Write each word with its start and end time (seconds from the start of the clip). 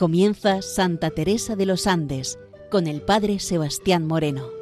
Comienza 0.00 0.62
Santa 0.62 1.10
Teresa 1.10 1.56
de 1.56 1.66
los 1.66 1.86
Andes 1.86 2.38
con 2.70 2.86
el 2.86 3.02
Padre 3.02 3.38
Sebastián 3.38 4.06
Moreno. 4.06 4.59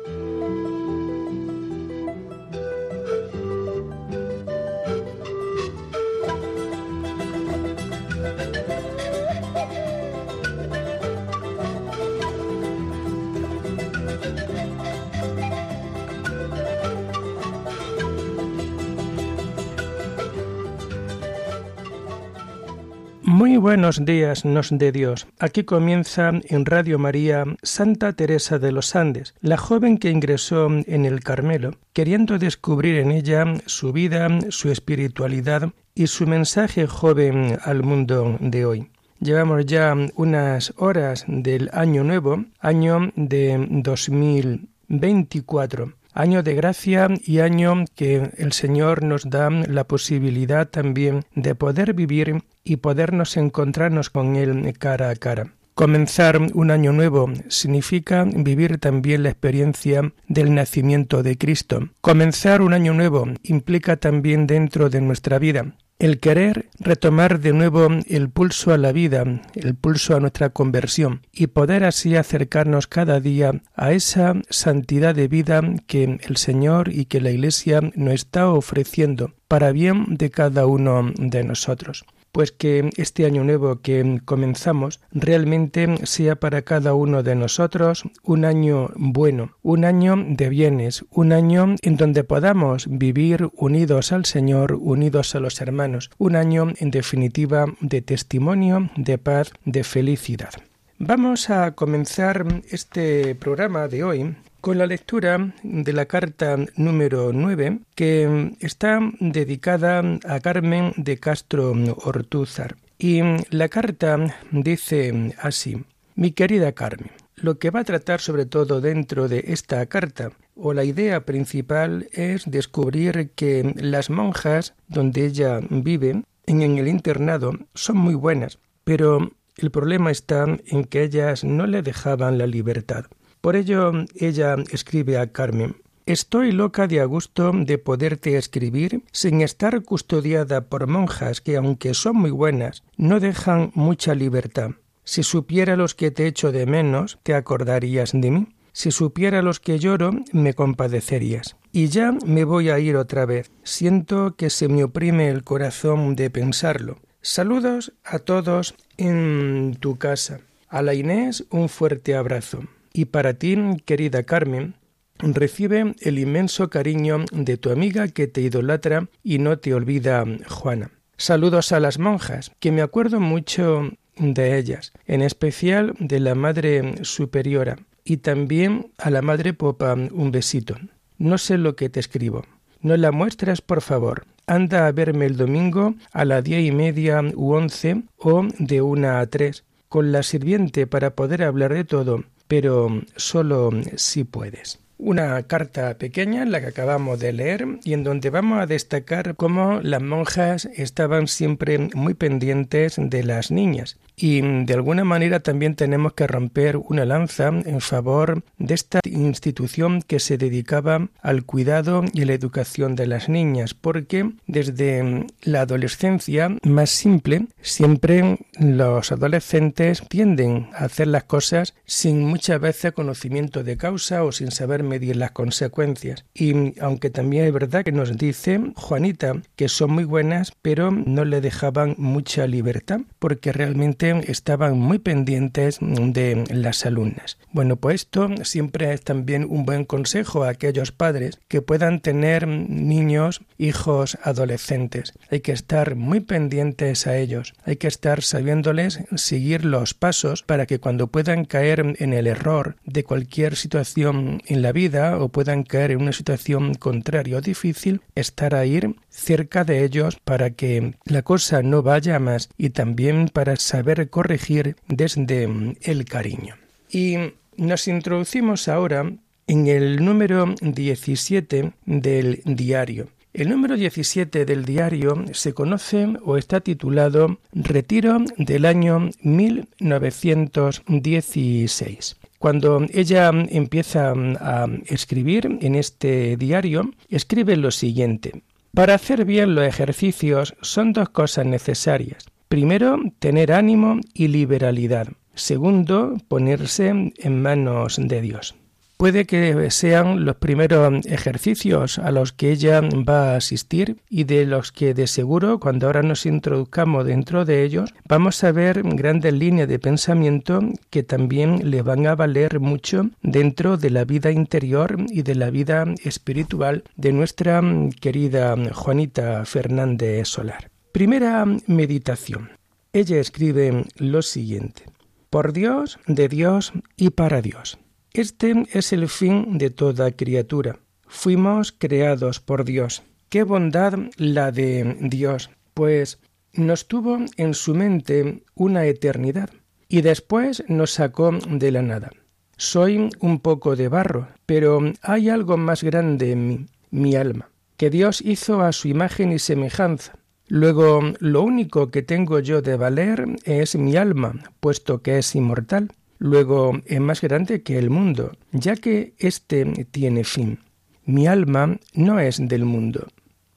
Buenos 23.68 24.00
días 24.06 24.46
nos 24.46 24.70
de 24.70 24.92
Dios. 24.92 25.26
Aquí 25.38 25.64
comienza 25.64 26.32
en 26.48 26.64
Radio 26.64 26.98
María 26.98 27.44
Santa 27.62 28.14
Teresa 28.14 28.58
de 28.58 28.72
los 28.72 28.96
Andes, 28.96 29.34
la 29.42 29.58
joven 29.58 29.98
que 29.98 30.08
ingresó 30.08 30.68
en 30.70 31.04
el 31.04 31.20
Carmelo, 31.20 31.74
queriendo 31.92 32.38
descubrir 32.38 32.96
en 32.96 33.10
ella 33.10 33.44
su 33.66 33.92
vida, 33.92 34.26
su 34.48 34.70
espiritualidad 34.70 35.68
y 35.94 36.06
su 36.06 36.26
mensaje 36.26 36.86
joven 36.86 37.58
al 37.62 37.82
mundo 37.82 38.38
de 38.40 38.64
hoy. 38.64 38.90
Llevamos 39.20 39.66
ya 39.66 39.94
unas 40.16 40.72
horas 40.78 41.26
del 41.28 41.68
año 41.74 42.04
nuevo, 42.04 42.46
año 42.60 43.12
de 43.16 43.66
2024 43.68 45.92
año 46.12 46.42
de 46.42 46.54
gracia 46.54 47.08
y 47.24 47.40
año 47.40 47.84
que 47.94 48.30
el 48.36 48.52
Señor 48.52 49.02
nos 49.02 49.28
da 49.28 49.50
la 49.50 49.84
posibilidad 49.84 50.68
también 50.68 51.24
de 51.34 51.54
poder 51.54 51.94
vivir 51.94 52.42
y 52.64 52.76
podernos 52.76 53.36
encontrarnos 53.36 54.10
con 54.10 54.36
Él 54.36 54.72
cara 54.78 55.10
a 55.10 55.16
cara. 55.16 55.57
Comenzar 55.78 56.40
un 56.54 56.72
año 56.72 56.92
nuevo 56.92 57.30
significa 57.46 58.24
vivir 58.24 58.78
también 58.78 59.22
la 59.22 59.28
experiencia 59.28 60.12
del 60.26 60.52
nacimiento 60.52 61.22
de 61.22 61.38
Cristo. 61.38 61.90
Comenzar 62.00 62.62
un 62.62 62.74
año 62.74 62.94
nuevo 62.94 63.28
implica 63.44 63.96
también 63.96 64.48
dentro 64.48 64.90
de 64.90 65.00
nuestra 65.00 65.38
vida 65.38 65.76
el 66.00 66.18
querer 66.18 66.68
retomar 66.80 67.38
de 67.38 67.52
nuevo 67.52 67.90
el 68.08 68.28
pulso 68.28 68.72
a 68.72 68.76
la 68.76 68.90
vida, 68.90 69.22
el 69.54 69.76
pulso 69.76 70.16
a 70.16 70.20
nuestra 70.20 70.50
conversión 70.50 71.24
y 71.32 71.46
poder 71.46 71.84
así 71.84 72.16
acercarnos 72.16 72.88
cada 72.88 73.20
día 73.20 73.62
a 73.76 73.92
esa 73.92 74.34
santidad 74.50 75.14
de 75.14 75.28
vida 75.28 75.62
que 75.86 76.18
el 76.20 76.36
Señor 76.38 76.88
y 76.92 77.04
que 77.04 77.20
la 77.20 77.30
Iglesia 77.30 77.82
nos 77.94 78.14
está 78.14 78.48
ofreciendo 78.48 79.32
para 79.46 79.70
bien 79.70 80.16
de 80.16 80.30
cada 80.30 80.66
uno 80.66 81.12
de 81.16 81.44
nosotros 81.44 82.04
pues 82.32 82.52
que 82.52 82.90
este 82.96 83.26
año 83.26 83.44
nuevo 83.44 83.80
que 83.80 84.20
comenzamos 84.24 85.00
realmente 85.12 86.06
sea 86.06 86.36
para 86.36 86.62
cada 86.62 86.94
uno 86.94 87.22
de 87.22 87.34
nosotros 87.34 88.04
un 88.22 88.44
año 88.44 88.90
bueno, 88.96 89.56
un 89.62 89.84
año 89.84 90.16
de 90.16 90.48
bienes, 90.48 91.04
un 91.10 91.32
año 91.32 91.76
en 91.82 91.96
donde 91.96 92.24
podamos 92.24 92.86
vivir 92.88 93.48
unidos 93.54 94.12
al 94.12 94.24
Señor, 94.24 94.74
unidos 94.74 95.34
a 95.34 95.40
los 95.40 95.60
hermanos, 95.60 96.10
un 96.18 96.36
año 96.36 96.68
en 96.78 96.90
definitiva 96.90 97.66
de 97.80 98.02
testimonio, 98.02 98.90
de 98.96 99.18
paz, 99.18 99.52
de 99.64 99.84
felicidad. 99.84 100.50
Vamos 100.98 101.48
a 101.48 101.76
comenzar 101.76 102.44
este 102.70 103.34
programa 103.36 103.86
de 103.86 104.02
hoy 104.02 104.36
con 104.60 104.78
la 104.78 104.86
lectura 104.86 105.54
de 105.62 105.92
la 105.92 106.06
carta 106.06 106.56
número 106.76 107.32
9 107.32 107.80
que 107.94 108.56
está 108.60 109.00
dedicada 109.20 110.02
a 110.26 110.40
Carmen 110.40 110.92
de 110.96 111.18
Castro 111.18 111.72
Ortúzar. 112.04 112.76
Y 112.98 113.20
la 113.50 113.68
carta 113.68 114.36
dice 114.50 115.34
así, 115.40 115.84
mi 116.16 116.32
querida 116.32 116.72
Carmen, 116.72 117.12
lo 117.36 117.58
que 117.58 117.70
va 117.70 117.80
a 117.80 117.84
tratar 117.84 118.20
sobre 118.20 118.46
todo 118.46 118.80
dentro 118.80 119.28
de 119.28 119.44
esta 119.48 119.86
carta 119.86 120.32
o 120.56 120.72
la 120.72 120.84
idea 120.84 121.24
principal 121.24 122.08
es 122.12 122.50
descubrir 122.50 123.30
que 123.36 123.74
las 123.76 124.10
monjas 124.10 124.74
donde 124.88 125.26
ella 125.26 125.60
vive 125.70 126.22
en 126.46 126.62
el 126.62 126.88
internado 126.88 127.52
son 127.74 127.98
muy 127.98 128.14
buenas, 128.14 128.58
pero 128.82 129.30
el 129.56 129.70
problema 129.70 130.10
está 130.10 130.46
en 130.66 130.84
que 130.84 131.02
ellas 131.04 131.44
no 131.44 131.66
le 131.66 131.82
dejaban 131.82 132.38
la 132.38 132.46
libertad. 132.46 133.06
Por 133.40 133.56
ello 133.56 133.92
ella 134.16 134.56
escribe 134.70 135.18
a 135.18 135.32
Carmen 135.32 135.76
Estoy 136.08 136.52
loca 136.52 136.86
de 136.86 137.04
gusto 137.04 137.52
de 137.54 137.76
poderte 137.76 138.38
escribir 138.38 139.02
sin 139.12 139.42
estar 139.42 139.82
custodiada 139.82 140.62
por 140.62 140.86
monjas 140.86 141.42
que, 141.42 141.58
aunque 141.58 141.92
son 141.92 142.16
muy 142.16 142.30
buenas, 142.30 142.82
no 142.96 143.20
dejan 143.20 143.72
mucha 143.74 144.14
libertad. 144.14 144.70
Si 145.04 145.22
supiera 145.22 145.76
los 145.76 145.94
que 145.94 146.10
te 146.10 146.26
echo 146.26 146.50
de 146.50 146.64
menos, 146.64 147.18
te 147.24 147.34
acordarías 147.34 148.12
de 148.14 148.30
mí. 148.30 148.48
Si 148.72 148.90
supiera 148.90 149.42
los 149.42 149.60
que 149.60 149.78
lloro, 149.78 150.12
me 150.32 150.54
compadecerías. 150.54 151.56
Y 151.72 151.88
ya 151.88 152.12
me 152.24 152.44
voy 152.44 152.70
a 152.70 152.78
ir 152.78 152.96
otra 152.96 153.26
vez. 153.26 153.50
Siento 153.62 154.34
que 154.34 154.48
se 154.48 154.68
me 154.68 154.84
oprime 154.84 155.28
el 155.28 155.44
corazón 155.44 156.16
de 156.16 156.30
pensarlo. 156.30 156.96
Saludos 157.20 157.92
a 158.02 158.18
todos 158.18 158.74
en 158.96 159.76
tu 159.78 159.98
casa. 159.98 160.40
A 160.70 160.80
la 160.80 160.94
Inés 160.94 161.44
un 161.50 161.68
fuerte 161.68 162.16
abrazo. 162.16 162.62
Y 162.92 163.06
para 163.06 163.34
ti, 163.34 163.56
querida 163.84 164.22
Carmen, 164.22 164.74
recibe 165.18 165.94
el 166.00 166.18
inmenso 166.18 166.70
cariño 166.70 167.24
de 167.32 167.56
tu 167.56 167.70
amiga 167.70 168.08
que 168.08 168.26
te 168.26 168.40
idolatra 168.40 169.08
y 169.22 169.38
no 169.38 169.58
te 169.58 169.74
olvida, 169.74 170.24
Juana. 170.48 170.90
Saludos 171.16 171.72
a 171.72 171.80
las 171.80 171.98
monjas, 171.98 172.52
que 172.60 172.70
me 172.70 172.82
acuerdo 172.82 173.18
mucho 173.18 173.90
de 174.16 174.58
ellas, 174.58 174.92
en 175.06 175.22
especial 175.22 175.94
de 175.98 176.20
la 176.20 176.34
Madre 176.34 177.04
Superiora, 177.04 177.78
y 178.04 178.18
también 178.18 178.92
a 178.98 179.10
la 179.10 179.22
Madre 179.22 179.52
Popa 179.52 179.94
un 179.94 180.30
besito. 180.30 180.76
No 181.18 181.36
sé 181.38 181.58
lo 181.58 181.74
que 181.74 181.88
te 181.88 182.00
escribo. 182.00 182.44
No 182.80 182.96
la 182.96 183.10
muestres, 183.10 183.60
por 183.60 183.82
favor. 183.82 184.26
Anda 184.46 184.86
a 184.86 184.92
verme 184.92 185.26
el 185.26 185.36
domingo 185.36 185.94
a 186.12 186.24
las 186.24 186.44
diez 186.44 186.64
y 186.64 186.70
media 186.70 187.20
u 187.34 187.52
once 187.52 188.02
o 188.16 188.46
de 188.58 188.80
una 188.80 189.18
a 189.18 189.26
tres, 189.26 189.64
con 189.88 190.12
la 190.12 190.22
sirviente 190.22 190.86
para 190.86 191.16
poder 191.16 191.42
hablar 191.42 191.74
de 191.74 191.84
todo 191.84 192.24
pero 192.48 193.02
solo 193.16 193.70
si 193.96 194.24
puedes 194.24 194.80
una 194.98 195.40
carta 195.44 195.96
pequeña, 195.96 196.44
la 196.44 196.60
que 196.60 196.66
acabamos 196.66 197.20
de 197.20 197.32
leer, 197.32 197.66
y 197.84 197.92
en 197.94 198.02
donde 198.02 198.30
vamos 198.30 198.60
a 198.60 198.66
destacar 198.66 199.36
cómo 199.36 199.80
las 199.80 200.02
monjas 200.02 200.68
estaban 200.74 201.28
siempre 201.28 201.78
muy 201.94 202.14
pendientes 202.14 202.96
de 202.98 203.22
las 203.22 203.50
niñas. 203.50 203.96
Y 204.20 204.40
de 204.40 204.74
alguna 204.74 205.04
manera 205.04 205.38
también 205.38 205.76
tenemos 205.76 206.12
que 206.14 206.26
romper 206.26 206.76
una 206.76 207.04
lanza 207.04 207.48
en 207.48 207.80
favor 207.80 208.42
de 208.58 208.74
esta 208.74 208.98
institución 209.04 210.02
que 210.02 210.18
se 210.18 210.38
dedicaba 210.38 211.08
al 211.22 211.44
cuidado 211.44 212.02
y 212.12 212.24
la 212.24 212.32
educación 212.32 212.96
de 212.96 213.06
las 213.06 213.28
niñas, 213.28 213.74
porque 213.74 214.32
desde 214.48 215.26
la 215.42 215.60
adolescencia 215.60 216.50
más 216.64 216.90
simple, 216.90 217.46
siempre 217.62 218.38
los 218.58 219.12
adolescentes 219.12 220.02
tienden 220.08 220.68
a 220.74 220.86
hacer 220.86 221.06
las 221.06 221.24
cosas 221.24 221.74
sin 221.86 222.24
muchas 222.24 222.60
veces 222.60 222.92
conocimiento 222.92 223.62
de 223.62 223.76
causa 223.76 224.24
o 224.24 224.32
sin 224.32 224.50
saber 224.50 224.82
medir 224.82 225.14
las 225.14 225.30
consecuencias. 225.30 226.24
Y 226.34 226.78
aunque 226.80 227.10
también 227.10 227.44
es 227.44 227.52
verdad 227.52 227.84
que 227.84 227.92
nos 227.92 228.18
dice 228.18 228.72
Juanita 228.74 229.40
que 229.54 229.68
son 229.68 229.92
muy 229.92 230.04
buenas, 230.04 230.52
pero 230.60 230.90
no 230.90 231.24
le 231.24 231.40
dejaban 231.40 231.94
mucha 231.98 232.48
libertad 232.48 233.00
porque 233.20 233.52
realmente 233.52 234.07
estaban 234.26 234.78
muy 234.78 234.98
pendientes 234.98 235.78
de 235.80 236.44
las 236.50 236.86
alumnas. 236.86 237.38
Bueno, 237.52 237.76
pues 237.76 238.02
esto 238.02 238.28
siempre 238.44 238.92
es 238.92 239.02
también 239.02 239.46
un 239.48 239.64
buen 239.64 239.84
consejo 239.84 240.44
a 240.44 240.50
aquellos 240.50 240.92
padres 240.92 241.40
que 241.48 241.62
puedan 241.62 242.00
tener 242.00 242.46
niños, 242.46 243.40
hijos, 243.58 244.16
adolescentes. 244.22 245.14
Hay 245.30 245.40
que 245.40 245.52
estar 245.52 245.96
muy 245.96 246.20
pendientes 246.20 247.06
a 247.06 247.16
ellos. 247.16 247.54
Hay 247.64 247.76
que 247.76 247.88
estar 247.88 248.22
sabiéndoles 248.22 249.00
seguir 249.16 249.64
los 249.64 249.94
pasos 249.94 250.42
para 250.42 250.66
que 250.66 250.78
cuando 250.78 251.08
puedan 251.08 251.44
caer 251.44 251.96
en 251.98 252.12
el 252.12 252.26
error 252.26 252.76
de 252.84 253.04
cualquier 253.04 253.56
situación 253.56 254.42
en 254.46 254.62
la 254.62 254.72
vida 254.72 255.18
o 255.18 255.28
puedan 255.28 255.64
caer 255.64 255.90
en 255.90 256.02
una 256.02 256.12
situación 256.12 256.74
contraria 256.74 257.38
o 257.38 257.40
difícil, 257.40 258.02
estar 258.14 258.54
ahí 258.54 258.68
cerca 259.08 259.64
de 259.64 259.84
ellos 259.84 260.18
para 260.24 260.50
que 260.50 260.94
la 261.04 261.22
cosa 261.22 261.62
no 261.62 261.82
vaya 261.82 262.18
más 262.18 262.50
y 262.56 262.70
también 262.70 263.28
para 263.28 263.56
saber 263.56 263.97
corregir 264.06 264.76
desde 264.86 265.48
el 265.82 266.04
cariño. 266.04 266.54
Y 266.90 267.16
nos 267.56 267.88
introducimos 267.88 268.68
ahora 268.68 269.10
en 269.48 269.66
el 269.66 270.04
número 270.04 270.54
17 270.60 271.72
del 271.84 272.42
diario. 272.44 273.08
El 273.34 273.50
número 273.50 273.76
17 273.76 274.46
del 274.46 274.64
diario 274.64 275.24
se 275.32 275.52
conoce 275.52 276.06
o 276.24 276.38
está 276.38 276.60
titulado 276.60 277.38
Retiro 277.52 278.18
del 278.36 278.64
año 278.64 279.10
1916. 279.22 282.16
Cuando 282.38 282.86
ella 282.92 283.30
empieza 283.30 284.12
a 284.12 284.66
escribir 284.86 285.58
en 285.60 285.74
este 285.74 286.36
diario, 286.36 286.92
escribe 287.08 287.56
lo 287.56 287.70
siguiente. 287.70 288.42
Para 288.74 288.92
hacer 288.94 289.24
bien 289.24 289.54
los 289.54 289.66
ejercicios 289.66 290.54
son 290.60 290.92
dos 290.92 291.08
cosas 291.08 291.46
necesarias. 291.46 292.26
Primero, 292.48 292.98
tener 293.18 293.52
ánimo 293.52 294.00
y 294.14 294.28
liberalidad. 294.28 295.08
Segundo, 295.34 296.16
ponerse 296.28 296.88
en 296.88 297.42
manos 297.42 297.96
de 297.98 298.20
Dios. 298.22 298.54
Puede 298.98 299.26
que 299.26 299.70
sean 299.70 300.24
los 300.24 300.34
primeros 300.36 301.06
ejercicios 301.06 302.00
a 302.00 302.10
los 302.10 302.32
que 302.32 302.50
ella 302.50 302.80
va 302.80 303.34
a 303.34 303.36
asistir 303.36 303.98
y 304.10 304.24
de 304.24 304.44
los 304.44 304.72
que 304.72 304.92
de 304.92 305.06
seguro 305.06 305.60
cuando 305.60 305.86
ahora 305.86 306.02
nos 306.02 306.26
introduzcamos 306.26 307.06
dentro 307.06 307.44
de 307.44 307.62
ellos 307.62 307.94
vamos 308.08 308.42
a 308.42 308.50
ver 308.50 308.82
grandes 308.82 309.32
líneas 309.34 309.68
de 309.68 309.78
pensamiento 309.78 310.58
que 310.90 311.04
también 311.04 311.70
le 311.70 311.82
van 311.82 312.08
a 312.08 312.16
valer 312.16 312.58
mucho 312.58 313.08
dentro 313.22 313.76
de 313.76 313.90
la 313.90 314.04
vida 314.04 314.32
interior 314.32 314.96
y 315.08 315.22
de 315.22 315.36
la 315.36 315.50
vida 315.50 315.84
espiritual 316.02 316.82
de 316.96 317.12
nuestra 317.12 317.62
querida 318.00 318.56
Juanita 318.74 319.44
Fernández 319.44 320.26
Solar. 320.26 320.70
Primera 320.98 321.44
meditación. 321.68 322.50
Ella 322.92 323.20
escribe 323.20 323.84
lo 323.98 324.20
siguiente. 324.20 324.82
Por 325.30 325.52
Dios, 325.52 326.00
de 326.08 326.26
Dios 326.26 326.72
y 326.96 327.10
para 327.10 327.40
Dios. 327.40 327.78
Este 328.12 328.64
es 328.72 328.92
el 328.92 329.08
fin 329.08 329.58
de 329.58 329.70
toda 329.70 330.10
criatura. 330.10 330.80
Fuimos 331.06 331.70
creados 331.70 332.40
por 332.40 332.64
Dios. 332.64 333.04
Qué 333.28 333.44
bondad 333.44 333.96
la 334.16 334.50
de 334.50 334.96
Dios, 335.00 335.50
pues 335.72 336.18
nos 336.52 336.88
tuvo 336.88 337.18
en 337.36 337.54
su 337.54 337.76
mente 337.76 338.42
una 338.56 338.84
eternidad 338.86 339.50
y 339.88 340.00
después 340.00 340.64
nos 340.66 340.90
sacó 340.94 341.30
de 341.30 341.70
la 341.70 341.82
nada. 341.82 342.10
Soy 342.56 343.08
un 343.20 343.38
poco 343.38 343.76
de 343.76 343.86
barro, 343.86 344.30
pero 344.46 344.80
hay 345.02 345.28
algo 345.28 345.58
más 345.58 345.84
grande 345.84 346.32
en 346.32 346.48
mí, 346.48 346.66
mi 346.90 347.14
alma, 347.14 347.50
que 347.76 347.88
Dios 347.88 348.20
hizo 348.20 348.62
a 348.62 348.72
su 348.72 348.88
imagen 348.88 349.30
y 349.30 349.38
semejanza. 349.38 350.18
Luego, 350.48 351.02
lo 351.20 351.42
único 351.42 351.90
que 351.90 352.02
tengo 352.02 352.40
yo 352.40 352.62
de 352.62 352.76
valer 352.76 353.26
es 353.44 353.76
mi 353.76 353.96
alma, 353.96 354.34
puesto 354.60 355.02
que 355.02 355.18
es 355.18 355.34
inmortal. 355.34 355.92
Luego 356.18 356.80
es 356.86 357.00
más 357.00 357.20
grande 357.20 357.62
que 357.62 357.78
el 357.78 357.90
mundo, 357.90 358.32
ya 358.52 358.74
que 358.74 359.12
éste 359.18 359.86
tiene 359.90 360.24
fin. 360.24 360.58
Mi 361.04 361.26
alma 361.26 361.78
no 361.92 362.18
es 362.18 362.40
del 362.48 362.64
mundo. 362.64 363.08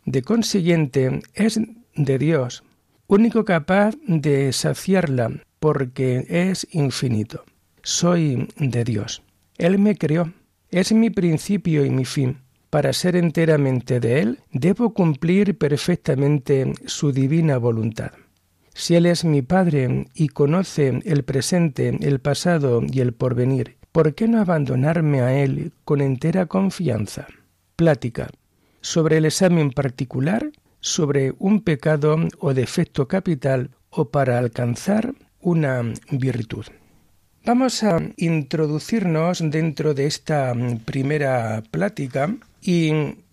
De 0.06 0.22
consiguiente, 0.22 1.22
es 1.34 1.60
de 1.96 2.18
Dios, 2.18 2.64
único 3.08 3.46
capaz 3.46 3.96
de 4.06 4.52
saciarla, 4.54 5.32
porque 5.60 6.26
es 6.28 6.68
infinito. 6.72 7.44
Soy 7.84 8.48
de 8.58 8.84
Dios. 8.84 9.24
Él 9.58 9.80
me 9.80 9.96
creó. 9.98 10.32
Es 10.70 10.92
mi 10.92 11.10
principio 11.10 11.86
y 11.86 11.90
mi 11.90 12.06
fin. 12.06 12.38
Para 12.72 12.94
ser 12.94 13.18
enteramente 13.18 14.00
de 14.00 14.22
Él, 14.22 14.40
debo 14.54 14.94
cumplir 14.94 15.58
perfectamente 15.58 16.72
su 16.86 17.12
divina 17.12 17.58
voluntad. 17.58 18.14
Si 18.74 18.96
Él 18.96 19.08
es 19.08 19.26
mi 19.26 19.42
Padre 19.42 20.08
y 20.16 20.30
conoce 20.30 21.02
el 21.04 21.24
presente, 21.26 21.98
el 22.00 22.22
pasado 22.22 22.82
y 22.90 23.02
el 23.02 23.12
porvenir, 23.12 23.76
¿por 23.92 24.16
qué 24.16 24.30
no 24.30 24.40
abandonarme 24.40 25.20
a 25.20 25.34
Él 25.34 25.74
con 25.84 26.00
entera 26.00 26.46
confianza? 26.46 27.28
Plática. 27.76 28.30
Sobre 28.80 29.18
el 29.18 29.26
examen 29.26 29.72
particular, 29.72 30.50
sobre 30.80 31.34
un 31.40 31.60
pecado 31.64 32.16
o 32.40 32.54
defecto 32.54 33.06
capital 33.06 33.72
o 33.90 34.06
para 34.06 34.40
alcanzar 34.40 35.14
una 35.42 35.84
virtud. 36.10 36.68
Vamos 37.44 37.84
a 37.84 38.00
introducirnos 38.16 39.44
dentro 39.44 39.94
de 39.94 40.06
esta 40.06 40.54
primera 40.86 41.64
plática 41.70 42.34
y 42.62 42.92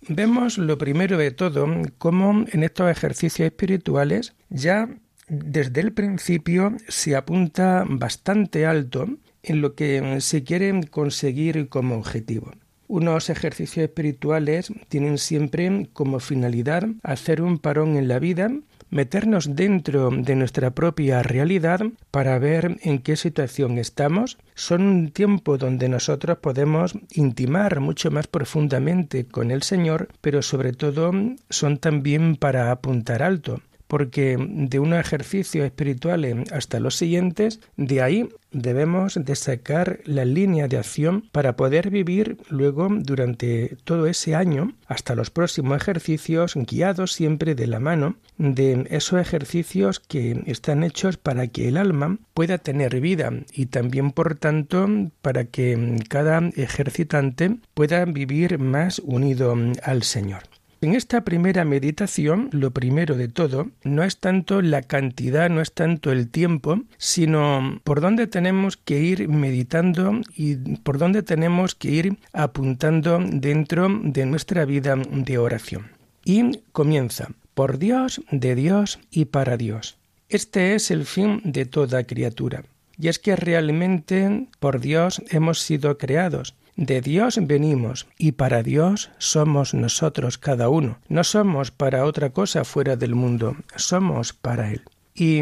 vemos 0.08 0.58
lo 0.58 0.78
primero 0.78 1.18
de 1.18 1.30
todo 1.30 1.66
cómo 1.98 2.44
en 2.50 2.62
estos 2.62 2.90
ejercicios 2.90 3.46
espirituales 3.46 4.34
ya 4.48 4.88
desde 5.28 5.82
el 5.82 5.92
principio 5.92 6.76
se 6.88 7.14
apunta 7.14 7.84
bastante 7.86 8.64
alto 8.64 9.06
en 9.42 9.60
lo 9.60 9.74
que 9.74 10.20
se 10.20 10.42
quiere 10.42 10.80
conseguir 10.90 11.68
como 11.68 11.96
objetivo. 11.96 12.52
Unos 12.86 13.28
ejercicios 13.28 13.84
espirituales 13.84 14.72
tienen 14.88 15.18
siempre 15.18 15.90
como 15.92 16.20
finalidad 16.20 16.88
hacer 17.02 17.42
un 17.42 17.58
parón 17.58 17.98
en 17.98 18.08
la 18.08 18.18
vida, 18.18 18.50
meternos 18.90 19.54
dentro 19.54 20.10
de 20.10 20.34
nuestra 20.36 20.70
propia 20.70 21.22
realidad 21.22 21.80
para 22.10 22.38
ver 22.38 22.78
en 22.82 23.00
qué 23.00 23.16
situación 23.16 23.78
estamos. 23.78 24.38
Son 24.54 24.82
un 24.82 25.10
tiempo 25.10 25.58
donde 25.58 25.88
nosotros 25.88 26.38
podemos 26.38 26.94
intimar 27.12 27.80
mucho 27.80 28.10
más 28.10 28.26
profundamente 28.26 29.26
con 29.26 29.50
el 29.50 29.62
Señor, 29.62 30.08
pero 30.20 30.42
sobre 30.42 30.72
todo 30.72 31.12
son 31.50 31.78
también 31.78 32.36
para 32.36 32.70
apuntar 32.70 33.22
alto 33.22 33.60
porque 33.88 34.36
de 34.38 34.78
un 34.78 34.94
ejercicio 34.94 35.64
espiritual 35.64 36.44
hasta 36.52 36.78
los 36.78 36.94
siguientes, 36.94 37.60
de 37.76 38.02
ahí 38.02 38.28
debemos 38.52 39.14
de 39.14 39.34
sacar 39.34 40.00
la 40.04 40.24
línea 40.24 40.68
de 40.68 40.78
acción 40.78 41.24
para 41.32 41.56
poder 41.56 41.90
vivir 41.90 42.38
luego 42.48 42.88
durante 42.90 43.76
todo 43.84 44.06
ese 44.06 44.34
año 44.34 44.72
hasta 44.86 45.14
los 45.14 45.30
próximos 45.30 45.80
ejercicios 45.82 46.54
guiados 46.54 47.12
siempre 47.12 47.54
de 47.54 47.66
la 47.66 47.80
mano 47.80 48.16
de 48.38 48.86
esos 48.90 49.20
ejercicios 49.20 50.00
que 50.00 50.42
están 50.46 50.82
hechos 50.82 51.16
para 51.16 51.48
que 51.48 51.68
el 51.68 51.76
alma 51.76 52.18
pueda 52.34 52.58
tener 52.58 53.00
vida 53.00 53.32
y 53.52 53.66
también 53.66 54.12
por 54.12 54.36
tanto 54.36 54.88
para 55.22 55.44
que 55.44 55.96
cada 56.08 56.38
ejercitante 56.56 57.56
pueda 57.74 58.04
vivir 58.04 58.58
más 58.58 59.00
unido 59.00 59.56
al 59.82 60.02
Señor. 60.02 60.57
En 60.80 60.94
esta 60.94 61.22
primera 61.24 61.64
meditación, 61.64 62.50
lo 62.52 62.70
primero 62.70 63.16
de 63.16 63.26
todo, 63.26 63.68
no 63.82 64.04
es 64.04 64.18
tanto 64.18 64.62
la 64.62 64.82
cantidad, 64.82 65.50
no 65.50 65.60
es 65.60 65.72
tanto 65.72 66.12
el 66.12 66.28
tiempo, 66.28 66.82
sino 66.98 67.80
por 67.82 68.00
dónde 68.00 68.28
tenemos 68.28 68.76
que 68.76 69.00
ir 69.00 69.28
meditando 69.28 70.20
y 70.36 70.54
por 70.84 70.98
dónde 70.98 71.24
tenemos 71.24 71.74
que 71.74 71.90
ir 71.90 72.18
apuntando 72.32 73.18
dentro 73.18 73.88
de 74.04 74.24
nuestra 74.24 74.64
vida 74.64 74.94
de 74.94 75.38
oración. 75.38 75.90
Y 76.24 76.60
comienza, 76.70 77.32
por 77.54 77.78
Dios, 77.78 78.20
de 78.30 78.54
Dios 78.54 79.00
y 79.10 79.24
para 79.24 79.56
Dios. 79.56 79.98
Este 80.28 80.76
es 80.76 80.92
el 80.92 81.06
fin 81.06 81.40
de 81.42 81.64
toda 81.64 82.04
criatura. 82.04 82.62
Y 82.96 83.08
es 83.08 83.18
que 83.18 83.34
realmente 83.34 84.46
por 84.60 84.78
Dios 84.78 85.22
hemos 85.30 85.60
sido 85.60 85.98
creados 85.98 86.54
de 86.78 87.00
Dios 87.00 87.40
venimos 87.42 88.06
y 88.16 88.32
para 88.32 88.62
Dios 88.62 89.10
somos 89.18 89.74
nosotros 89.74 90.38
cada 90.38 90.68
uno. 90.68 91.00
No 91.08 91.24
somos 91.24 91.72
para 91.72 92.04
otra 92.04 92.30
cosa 92.30 92.64
fuera 92.64 92.94
del 92.94 93.16
mundo, 93.16 93.56
somos 93.74 94.32
para 94.32 94.70
Él. 94.70 94.82
Y 95.12 95.40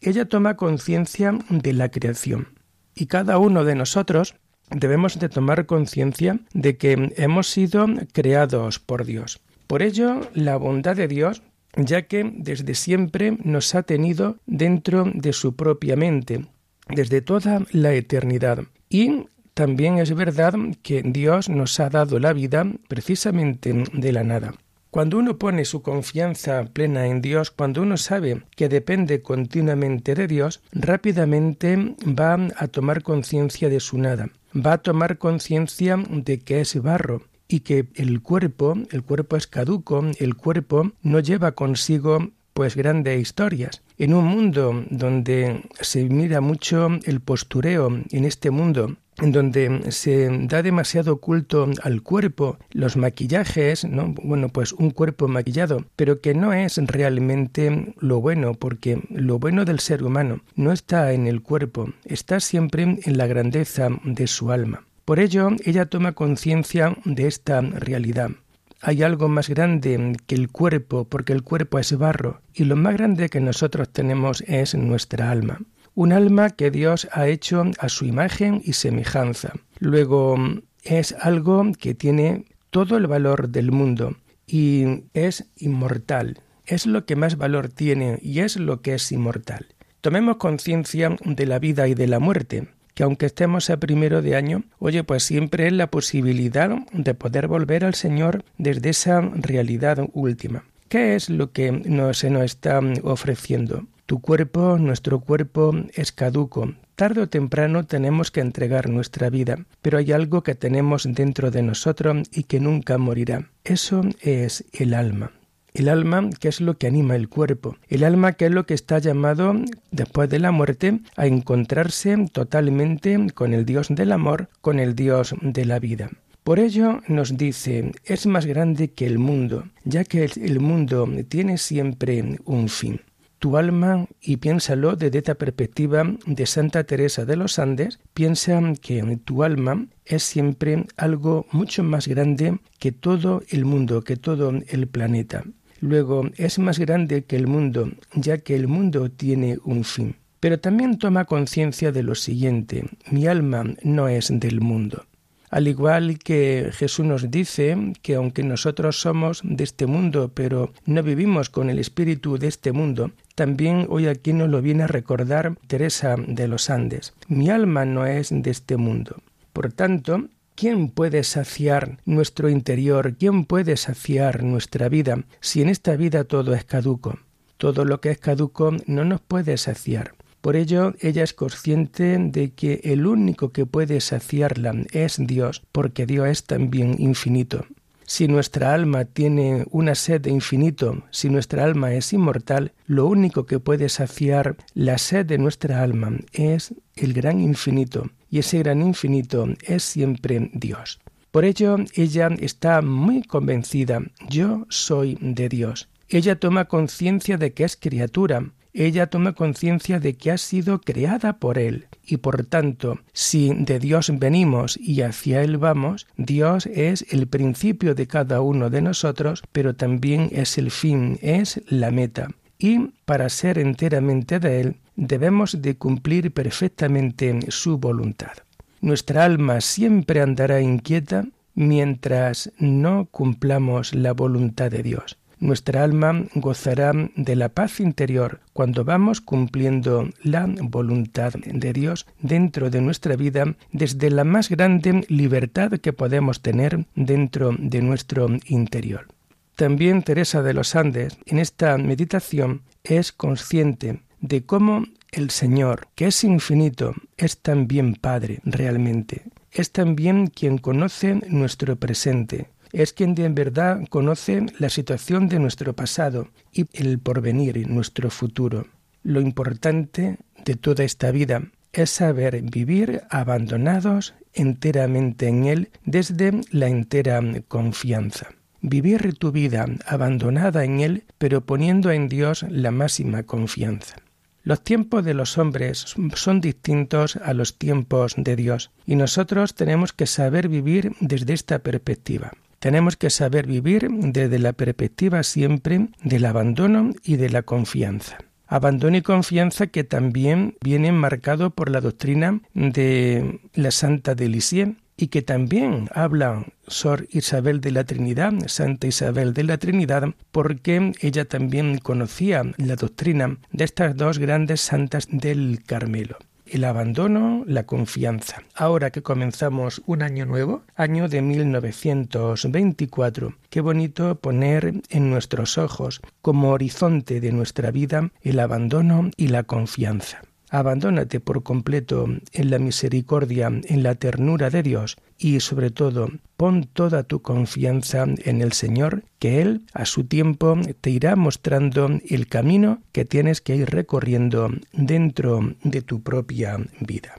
ella 0.00 0.24
toma 0.24 0.56
conciencia 0.56 1.38
de 1.50 1.74
la 1.74 1.90
creación. 1.90 2.48
Y 2.94 3.04
cada 3.04 3.36
uno 3.36 3.64
de 3.64 3.74
nosotros 3.74 4.34
debemos 4.70 5.18
de 5.18 5.28
tomar 5.28 5.66
conciencia 5.66 6.40
de 6.54 6.78
que 6.78 7.12
hemos 7.16 7.48
sido 7.48 7.86
creados 8.12 8.78
por 8.78 9.04
Dios. 9.04 9.42
Por 9.66 9.82
ello, 9.82 10.22
la 10.32 10.56
bondad 10.56 10.96
de 10.96 11.06
Dios, 11.06 11.42
ya 11.76 12.06
que 12.06 12.32
desde 12.34 12.74
siempre 12.74 13.36
nos 13.44 13.74
ha 13.74 13.82
tenido 13.82 14.38
dentro 14.46 15.04
de 15.12 15.34
su 15.34 15.54
propia 15.54 15.96
mente, 15.96 16.46
desde 16.88 17.20
toda 17.20 17.66
la 17.72 17.92
eternidad. 17.92 18.60
Y 18.88 19.26
también 19.58 19.98
es 19.98 20.14
verdad 20.14 20.54
que 20.84 21.02
Dios 21.02 21.48
nos 21.48 21.80
ha 21.80 21.90
dado 21.90 22.20
la 22.20 22.32
vida 22.32 22.64
precisamente 22.86 23.82
de 23.92 24.12
la 24.12 24.22
nada. 24.22 24.54
Cuando 24.92 25.18
uno 25.18 25.36
pone 25.36 25.64
su 25.64 25.82
confianza 25.82 26.64
plena 26.72 27.08
en 27.08 27.20
Dios, 27.20 27.50
cuando 27.50 27.82
uno 27.82 27.96
sabe 27.96 28.44
que 28.54 28.68
depende 28.68 29.20
continuamente 29.20 30.14
de 30.14 30.28
Dios, 30.28 30.62
rápidamente 30.70 31.96
va 32.06 32.38
a 32.56 32.68
tomar 32.68 33.02
conciencia 33.02 33.68
de 33.68 33.80
su 33.80 33.98
nada, 33.98 34.30
va 34.54 34.74
a 34.74 34.78
tomar 34.78 35.18
conciencia 35.18 35.96
de 36.08 36.38
que 36.38 36.60
es 36.60 36.80
barro 36.80 37.22
y 37.48 37.60
que 37.60 37.88
el 37.96 38.22
cuerpo, 38.22 38.74
el 38.92 39.02
cuerpo 39.02 39.36
es 39.36 39.48
caduco, 39.48 40.04
el 40.20 40.36
cuerpo 40.36 40.92
no 41.02 41.18
lleva 41.18 41.50
consigo 41.50 42.30
pues 42.58 42.74
grandes 42.74 43.20
historias. 43.20 43.82
En 43.98 44.12
un 44.12 44.24
mundo 44.24 44.84
donde 44.90 45.62
se 45.80 46.02
mira 46.08 46.40
mucho 46.40 46.88
el 47.04 47.20
postureo, 47.20 47.88
en 48.10 48.24
este 48.24 48.50
mundo 48.50 48.96
en 49.18 49.30
donde 49.30 49.92
se 49.92 50.28
da 50.48 50.60
demasiado 50.64 51.18
culto 51.18 51.70
al 51.84 52.02
cuerpo, 52.02 52.58
los 52.72 52.96
maquillajes, 52.96 53.84
¿no? 53.84 54.12
Bueno, 54.24 54.48
pues 54.48 54.72
un 54.72 54.90
cuerpo 54.90 55.28
maquillado, 55.28 55.84
pero 55.94 56.20
que 56.20 56.34
no 56.34 56.52
es 56.52 56.78
realmente 56.78 57.94
lo 58.00 58.20
bueno, 58.20 58.54
porque 58.54 59.04
lo 59.08 59.38
bueno 59.38 59.64
del 59.64 59.78
ser 59.78 60.02
humano 60.02 60.40
no 60.56 60.72
está 60.72 61.12
en 61.12 61.28
el 61.28 61.42
cuerpo, 61.42 61.90
está 62.06 62.40
siempre 62.40 62.82
en 62.82 63.18
la 63.18 63.28
grandeza 63.28 63.88
de 64.02 64.26
su 64.26 64.50
alma. 64.50 64.82
Por 65.04 65.20
ello, 65.20 65.50
ella 65.64 65.86
toma 65.86 66.10
conciencia 66.10 66.96
de 67.04 67.28
esta 67.28 67.60
realidad. 67.60 68.32
Hay 68.80 69.02
algo 69.02 69.28
más 69.28 69.48
grande 69.48 70.16
que 70.26 70.34
el 70.34 70.50
cuerpo, 70.50 71.04
porque 71.04 71.32
el 71.32 71.42
cuerpo 71.42 71.78
es 71.78 71.96
barro, 71.96 72.42
y 72.54 72.64
lo 72.64 72.76
más 72.76 72.94
grande 72.94 73.28
que 73.28 73.40
nosotros 73.40 73.88
tenemos 73.90 74.42
es 74.46 74.74
nuestra 74.74 75.30
alma 75.30 75.60
un 75.98 76.12
alma 76.12 76.50
que 76.50 76.70
Dios 76.70 77.08
ha 77.10 77.26
hecho 77.26 77.64
a 77.80 77.88
su 77.88 78.04
imagen 78.04 78.62
y 78.64 78.74
semejanza. 78.74 79.54
Luego 79.80 80.36
es 80.84 81.12
algo 81.20 81.72
que 81.76 81.92
tiene 81.92 82.44
todo 82.70 82.96
el 82.96 83.08
valor 83.08 83.48
del 83.48 83.72
mundo 83.72 84.16
y 84.46 84.84
es 85.12 85.50
inmortal. 85.56 86.40
Es 86.66 86.86
lo 86.86 87.04
que 87.04 87.16
más 87.16 87.36
valor 87.36 87.68
tiene 87.68 88.20
y 88.22 88.38
es 88.40 88.54
lo 88.58 88.80
que 88.80 88.94
es 88.94 89.10
inmortal. 89.10 89.66
Tomemos 90.00 90.36
conciencia 90.36 91.16
de 91.24 91.46
la 91.46 91.58
vida 91.58 91.88
y 91.88 91.94
de 91.94 92.06
la 92.06 92.20
muerte, 92.20 92.68
que 92.98 93.04
aunque 93.04 93.26
estemos 93.26 93.70
a 93.70 93.76
primero 93.76 94.22
de 94.22 94.34
año, 94.34 94.64
oye, 94.80 95.04
pues 95.04 95.22
siempre 95.22 95.68
es 95.68 95.72
la 95.72 95.86
posibilidad 95.86 96.68
de 96.92 97.14
poder 97.14 97.46
volver 97.46 97.84
al 97.84 97.94
Señor 97.94 98.42
desde 98.56 98.90
esa 98.90 99.20
realidad 99.20 100.08
última. 100.14 100.64
¿Qué 100.88 101.14
es 101.14 101.30
lo 101.30 101.52
que 101.52 101.68
se 102.14 102.28
nos 102.28 102.42
está 102.42 102.80
ofreciendo? 103.04 103.86
Tu 104.06 104.20
cuerpo, 104.20 104.78
nuestro 104.78 105.20
cuerpo, 105.20 105.76
es 105.94 106.10
caduco. 106.10 106.74
Tarde 106.96 107.20
o 107.20 107.28
temprano 107.28 107.86
tenemos 107.86 108.32
que 108.32 108.40
entregar 108.40 108.88
nuestra 108.88 109.30
vida, 109.30 109.64
pero 109.80 109.98
hay 109.98 110.10
algo 110.10 110.42
que 110.42 110.56
tenemos 110.56 111.06
dentro 111.08 111.52
de 111.52 111.62
nosotros 111.62 112.26
y 112.32 112.42
que 112.42 112.58
nunca 112.58 112.98
morirá. 112.98 113.48
Eso 113.62 114.02
es 114.22 114.64
el 114.72 114.92
alma. 114.92 115.37
El 115.78 115.88
alma, 115.88 116.28
que 116.40 116.48
es 116.48 116.60
lo 116.60 116.76
que 116.76 116.88
anima 116.88 117.14
el 117.14 117.28
cuerpo. 117.28 117.76
El 117.88 118.02
alma, 118.02 118.32
que 118.32 118.46
es 118.46 118.50
lo 118.50 118.66
que 118.66 118.74
está 118.74 118.98
llamado, 118.98 119.54
después 119.92 120.28
de 120.28 120.40
la 120.40 120.50
muerte, 120.50 120.98
a 121.14 121.28
encontrarse 121.28 122.16
totalmente 122.32 123.16
con 123.32 123.54
el 123.54 123.64
Dios 123.64 123.86
del 123.88 124.10
amor, 124.10 124.48
con 124.60 124.80
el 124.80 124.96
Dios 124.96 125.36
de 125.40 125.64
la 125.64 125.78
vida. 125.78 126.10
Por 126.42 126.58
ello 126.58 127.00
nos 127.06 127.36
dice, 127.36 127.92
es 128.04 128.26
más 128.26 128.44
grande 128.44 128.88
que 128.90 129.06
el 129.06 129.20
mundo, 129.20 129.68
ya 129.84 130.02
que 130.02 130.24
el 130.24 130.58
mundo 130.58 131.08
tiene 131.28 131.58
siempre 131.58 132.40
un 132.44 132.68
fin. 132.68 133.00
Tu 133.38 133.56
alma, 133.56 134.08
y 134.20 134.38
piénsalo 134.38 134.96
desde 134.96 135.18
esta 135.18 135.36
perspectiva 135.36 136.02
de 136.26 136.46
Santa 136.46 136.82
Teresa 136.82 137.24
de 137.24 137.36
los 137.36 137.60
Andes, 137.60 138.00
piensa 138.14 138.60
que 138.82 139.16
tu 139.24 139.44
alma 139.44 139.86
es 140.04 140.24
siempre 140.24 140.86
algo 140.96 141.46
mucho 141.52 141.84
más 141.84 142.08
grande 142.08 142.58
que 142.80 142.90
todo 142.90 143.42
el 143.50 143.64
mundo, 143.64 144.02
que 144.02 144.16
todo 144.16 144.52
el 144.66 144.88
planeta. 144.88 145.44
Luego, 145.80 146.28
es 146.36 146.58
más 146.58 146.78
grande 146.78 147.24
que 147.24 147.36
el 147.36 147.46
mundo, 147.46 147.90
ya 148.14 148.38
que 148.38 148.54
el 148.54 148.68
mundo 148.68 149.10
tiene 149.10 149.58
un 149.64 149.84
fin. 149.84 150.16
Pero 150.40 150.58
también 150.60 150.98
toma 150.98 151.24
conciencia 151.24 151.92
de 151.92 152.02
lo 152.02 152.14
siguiente, 152.14 152.84
mi 153.10 153.26
alma 153.26 153.64
no 153.82 154.08
es 154.08 154.30
del 154.32 154.60
mundo. 154.60 155.04
Al 155.50 155.66
igual 155.66 156.18
que 156.18 156.70
Jesús 156.72 157.06
nos 157.06 157.30
dice 157.30 157.94
que 158.02 158.16
aunque 158.16 158.42
nosotros 158.42 159.00
somos 159.00 159.40
de 159.42 159.64
este 159.64 159.86
mundo, 159.86 160.30
pero 160.34 160.72
no 160.84 161.02
vivimos 161.02 161.48
con 161.48 161.70
el 161.70 161.78
espíritu 161.78 162.36
de 162.36 162.48
este 162.48 162.72
mundo, 162.72 163.12
también 163.34 163.86
hoy 163.88 164.08
aquí 164.08 164.34
nos 164.34 164.50
lo 164.50 164.60
viene 164.60 164.82
a 164.82 164.88
recordar 164.88 165.56
Teresa 165.66 166.16
de 166.18 166.48
los 166.48 166.68
Andes. 166.68 167.14
Mi 167.28 167.48
alma 167.48 167.86
no 167.86 168.04
es 168.04 168.28
de 168.30 168.50
este 168.50 168.76
mundo. 168.76 169.16
Por 169.54 169.72
tanto, 169.72 170.28
¿quién 170.58 170.88
puede 170.88 171.22
saciar 171.22 171.98
nuestro 172.04 172.48
interior? 172.48 173.14
¿Quién 173.16 173.44
puede 173.44 173.76
saciar 173.76 174.42
nuestra 174.42 174.88
vida 174.88 175.24
si 175.40 175.62
en 175.62 175.68
esta 175.68 175.94
vida 175.94 176.24
todo 176.24 176.52
es 176.52 176.64
caduco? 176.64 177.20
Todo 177.58 177.84
lo 177.84 178.00
que 178.00 178.10
es 178.10 178.18
caduco 178.18 178.72
no 178.86 179.04
nos 179.04 179.20
puede 179.20 179.56
saciar. 179.56 180.14
Por 180.40 180.56
ello, 180.56 180.94
ella 180.98 181.22
es 181.22 181.32
consciente 181.32 182.18
de 182.18 182.50
que 182.54 182.80
el 182.82 183.06
único 183.06 183.52
que 183.52 183.66
puede 183.66 184.00
saciarla 184.00 184.74
es 184.90 185.18
Dios, 185.20 185.62
porque 185.70 186.06
Dios 186.06 186.26
es 186.28 186.42
también 186.44 186.96
infinito. 186.98 187.64
Si 188.10 188.26
nuestra 188.26 188.72
alma 188.72 189.04
tiene 189.04 189.66
una 189.70 189.94
sed 189.94 190.22
de 190.22 190.30
infinito, 190.30 191.04
si 191.10 191.28
nuestra 191.28 191.62
alma 191.62 191.92
es 191.92 192.14
inmortal, 192.14 192.72
lo 192.86 193.06
único 193.06 193.44
que 193.44 193.60
puede 193.60 193.90
saciar 193.90 194.56
la 194.72 194.96
sed 194.96 195.26
de 195.26 195.36
nuestra 195.36 195.82
alma 195.82 196.12
es 196.32 196.72
el 196.96 197.12
gran 197.12 197.38
infinito, 197.38 198.08
y 198.30 198.38
ese 198.38 198.60
gran 198.60 198.80
infinito 198.80 199.46
es 199.60 199.82
siempre 199.82 200.50
Dios. 200.54 201.00
Por 201.30 201.44
ello, 201.44 201.76
ella 201.92 202.30
está 202.40 202.80
muy 202.80 203.22
convencida, 203.22 204.00
yo 204.30 204.64
soy 204.70 205.18
de 205.20 205.50
Dios. 205.50 205.90
Ella 206.08 206.40
toma 206.40 206.64
conciencia 206.64 207.36
de 207.36 207.52
que 207.52 207.64
es 207.64 207.76
criatura, 207.76 208.52
ella 208.86 209.08
toma 209.08 209.32
conciencia 209.32 210.00
de 210.00 210.14
que 210.14 210.30
ha 210.30 210.38
sido 210.38 210.80
creada 210.80 211.38
por 211.38 211.58
Él 211.58 211.88
y 212.08 212.16
por 212.16 212.44
tanto, 212.44 213.00
si 213.12 213.52
de 213.52 213.78
Dios 213.78 214.10
venimos 214.18 214.78
y 214.80 215.02
hacia 215.02 215.42
Él 215.42 215.58
vamos, 215.58 216.06
Dios 216.16 216.66
es 216.66 217.04
el 217.10 217.26
principio 217.26 217.94
de 217.94 218.06
cada 218.06 218.40
uno 218.40 218.70
de 218.70 218.80
nosotros, 218.80 219.42
pero 219.52 219.74
también 219.74 220.30
es 220.32 220.56
el 220.56 220.70
fin, 220.70 221.18
es 221.20 221.60
la 221.68 221.90
meta. 221.90 222.28
Y 222.58 222.92
para 223.04 223.28
ser 223.28 223.58
enteramente 223.58 224.40
de 224.40 224.60
Él, 224.60 224.76
debemos 224.96 225.60
de 225.60 225.76
cumplir 225.76 226.32
perfectamente 226.32 227.38
su 227.50 227.78
voluntad. 227.78 228.32
Nuestra 228.80 229.24
alma 229.24 229.60
siempre 229.60 230.22
andará 230.22 230.60
inquieta 230.60 231.26
mientras 231.54 232.52
no 232.58 233.06
cumplamos 233.10 233.94
la 233.94 234.12
voluntad 234.12 234.70
de 234.70 234.82
Dios. 234.82 235.18
Nuestra 235.40 235.84
alma 235.84 236.24
gozará 236.34 236.92
de 237.14 237.36
la 237.36 237.48
paz 237.48 237.78
interior 237.78 238.40
cuando 238.52 238.84
vamos 238.84 239.20
cumpliendo 239.20 240.10
la 240.22 240.46
voluntad 240.60 241.32
de 241.32 241.72
Dios 241.72 242.06
dentro 242.20 242.70
de 242.70 242.80
nuestra 242.80 243.14
vida 243.14 243.54
desde 243.72 244.10
la 244.10 244.24
más 244.24 244.48
grande 244.48 245.06
libertad 245.08 245.70
que 245.78 245.92
podemos 245.92 246.42
tener 246.42 246.86
dentro 246.96 247.54
de 247.56 247.82
nuestro 247.82 248.28
interior. 248.46 249.06
También 249.54 250.02
Teresa 250.02 250.42
de 250.42 250.54
los 250.54 250.74
Andes 250.74 251.18
en 251.26 251.38
esta 251.38 251.78
meditación 251.78 252.62
es 252.82 253.12
consciente 253.12 254.02
de 254.20 254.44
cómo 254.44 254.84
el 255.10 255.30
Señor, 255.30 255.88
que 255.94 256.06
es 256.06 256.24
infinito, 256.24 256.94
es 257.16 257.38
también 257.40 257.94
Padre 257.94 258.40
realmente. 258.44 259.22
Es 259.50 259.72
también 259.72 260.26
quien 260.26 260.58
conoce 260.58 261.14
nuestro 261.28 261.76
presente, 261.76 262.48
es 262.72 262.92
quien 262.92 263.14
en 263.20 263.34
verdad 263.34 263.86
conoce 263.88 264.46
la 264.58 264.68
situación 264.68 265.28
de 265.28 265.38
nuestro 265.38 265.74
pasado 265.74 266.28
y 266.52 266.66
el 266.72 266.98
porvenir, 266.98 267.68
nuestro 267.68 268.10
futuro. 268.10 268.66
Lo 269.02 269.20
importante 269.20 270.18
de 270.44 270.54
toda 270.56 270.84
esta 270.84 271.10
vida 271.10 271.42
es 271.72 271.90
saber 271.90 272.42
vivir 272.42 273.02
abandonados 273.10 274.14
enteramente 274.34 275.28
en 275.28 275.44
Él 275.44 275.70
desde 275.84 276.40
la 276.50 276.68
entera 276.68 277.20
confianza. 277.48 278.28
Vivir 278.60 279.14
tu 279.14 279.30
vida 279.30 279.66
abandonada 279.86 280.64
en 280.64 280.80
Él, 280.80 281.04
pero 281.18 281.46
poniendo 281.46 281.90
en 281.92 282.08
Dios 282.08 282.44
la 282.48 282.70
máxima 282.70 283.22
confianza. 283.22 283.96
Los 284.42 284.62
tiempos 284.64 285.04
de 285.04 285.14
los 285.14 285.36
hombres 285.36 285.94
son 286.14 286.40
distintos 286.40 287.16
a 287.16 287.34
los 287.34 287.58
tiempos 287.58 288.14
de 288.16 288.34
Dios, 288.34 288.70
y 288.86 288.96
nosotros 288.96 289.54
tenemos 289.54 289.92
que 289.92 290.06
saber 290.06 290.48
vivir 290.48 290.92
desde 291.00 291.34
esta 291.34 291.58
perspectiva. 291.58 292.32
Tenemos 292.58 292.96
que 292.96 293.10
saber 293.10 293.46
vivir 293.46 293.88
desde 293.90 294.38
la 294.38 294.52
perspectiva 294.52 295.22
siempre 295.22 295.88
del 296.02 296.26
abandono 296.26 296.90
y 297.04 297.16
de 297.16 297.30
la 297.30 297.42
confianza. 297.42 298.18
Abandono 298.46 298.96
y 298.96 299.02
confianza 299.02 299.68
que 299.68 299.84
también 299.84 300.56
vienen 300.62 300.96
marcado 300.96 301.50
por 301.50 301.70
la 301.70 301.80
doctrina 301.80 302.40
de 302.54 303.40
la 303.54 303.70
Santa 303.70 304.14
de 304.14 304.28
Lisieux 304.28 304.76
y 304.96 305.08
que 305.08 305.22
también 305.22 305.88
habla 305.94 306.46
Sor 306.66 307.06
Isabel 307.10 307.60
de 307.60 307.70
la 307.70 307.84
Trinidad, 307.84 308.32
Santa 308.46 308.88
Isabel 308.88 309.32
de 309.34 309.44
la 309.44 309.58
Trinidad, 309.58 310.14
porque 310.32 310.92
ella 311.00 311.26
también 311.26 311.78
conocía 311.78 312.42
la 312.56 312.74
doctrina 312.74 313.38
de 313.52 313.64
estas 313.64 313.96
dos 313.96 314.18
grandes 314.18 314.60
santas 314.60 315.06
del 315.10 315.62
Carmelo 315.64 316.18
el 316.50 316.64
abandono, 316.64 317.44
la 317.46 317.64
confianza. 317.64 318.42
Ahora 318.54 318.90
que 318.90 319.02
comenzamos 319.02 319.82
un 319.86 320.02
año 320.02 320.26
nuevo, 320.26 320.64
año 320.74 321.08
de 321.08 321.22
1924, 321.22 323.36
qué 323.50 323.60
bonito 323.60 324.16
poner 324.16 324.82
en 324.90 325.10
nuestros 325.10 325.58
ojos 325.58 326.00
como 326.22 326.50
horizonte 326.50 327.20
de 327.20 327.30
nuestra 327.32 327.70
vida 327.70 328.10
el 328.22 328.40
abandono 328.40 329.10
y 329.16 329.28
la 329.28 329.44
confianza. 329.44 330.22
Abandónate 330.50 331.20
por 331.20 331.42
completo 331.42 332.06
en 332.32 332.50
la 332.50 332.58
misericordia, 332.58 333.48
en 333.48 333.82
la 333.82 333.94
ternura 333.94 334.50
de 334.50 334.62
Dios 334.62 334.96
y 335.18 335.40
sobre 335.40 335.70
todo 335.70 336.08
pon 336.36 336.64
toda 336.72 337.02
tu 337.02 337.20
confianza 337.20 338.06
en 338.24 338.40
el 338.40 338.52
Señor, 338.52 339.02
que 339.18 339.42
Él 339.42 339.66
a 339.74 339.84
su 339.84 340.04
tiempo 340.04 340.56
te 340.80 340.90
irá 340.90 341.16
mostrando 341.16 341.90
el 342.08 342.28
camino 342.28 342.80
que 342.92 343.04
tienes 343.04 343.40
que 343.40 343.56
ir 343.56 343.70
recorriendo 343.70 344.50
dentro 344.72 345.54
de 345.62 345.82
tu 345.82 346.02
propia 346.02 346.58
vida. 346.80 347.16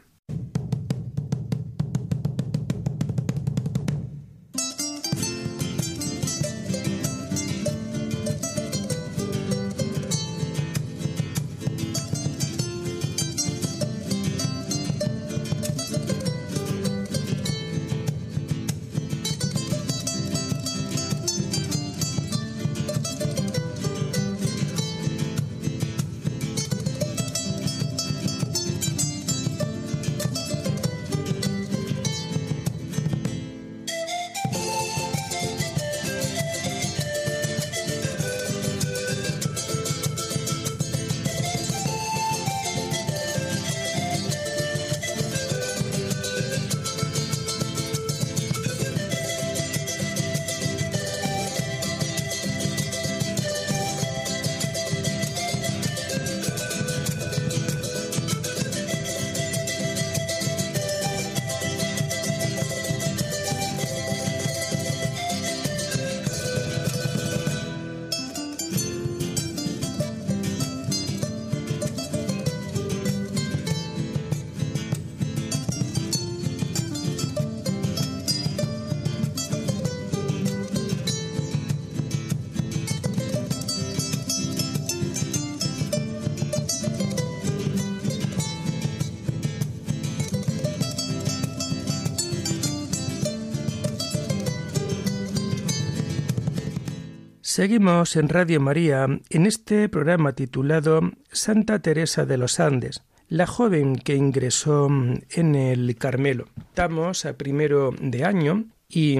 Seguimos 97.59 98.15
en 98.15 98.29
Radio 98.29 98.61
María 98.61 99.05
en 99.29 99.45
este 99.45 99.89
programa 99.89 100.31
titulado 100.31 101.01
Santa 101.29 101.79
Teresa 101.79 102.25
de 102.25 102.37
los 102.37 102.61
Andes, 102.61 103.03
la 103.27 103.47
joven 103.47 103.97
que 103.97 104.15
ingresó 104.15 104.87
en 104.87 105.55
el 105.55 105.97
Carmelo. 105.97 106.47
Estamos 106.57 107.25
a 107.25 107.33
primero 107.33 107.93
de 107.99 108.23
año 108.23 108.63
y 108.87 109.17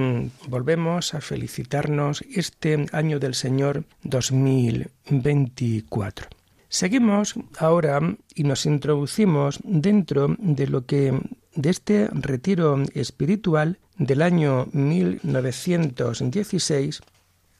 volvemos 0.48 1.12
a 1.12 1.20
felicitarnos 1.20 2.24
este 2.34 2.86
año 2.92 3.18
del 3.18 3.34
Señor 3.34 3.84
2024. 4.04 6.28
Seguimos 6.70 7.34
ahora 7.58 8.00
y 8.34 8.44
nos 8.44 8.64
introducimos 8.64 9.60
dentro 9.64 10.34
de 10.38 10.66
lo 10.66 10.86
que 10.86 11.12
de 11.54 11.68
este 11.68 12.08
retiro 12.10 12.82
espiritual 12.94 13.76
del 13.98 14.22
año 14.22 14.66
1916 14.72 17.02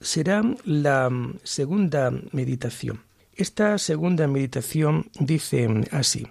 será 0.00 0.42
la 0.64 1.11
segunda 1.45 2.11
meditación. 2.33 3.02
Esta 3.35 3.78
segunda 3.78 4.26
meditación 4.26 5.11
dice 5.19 5.69
así, 5.92 6.26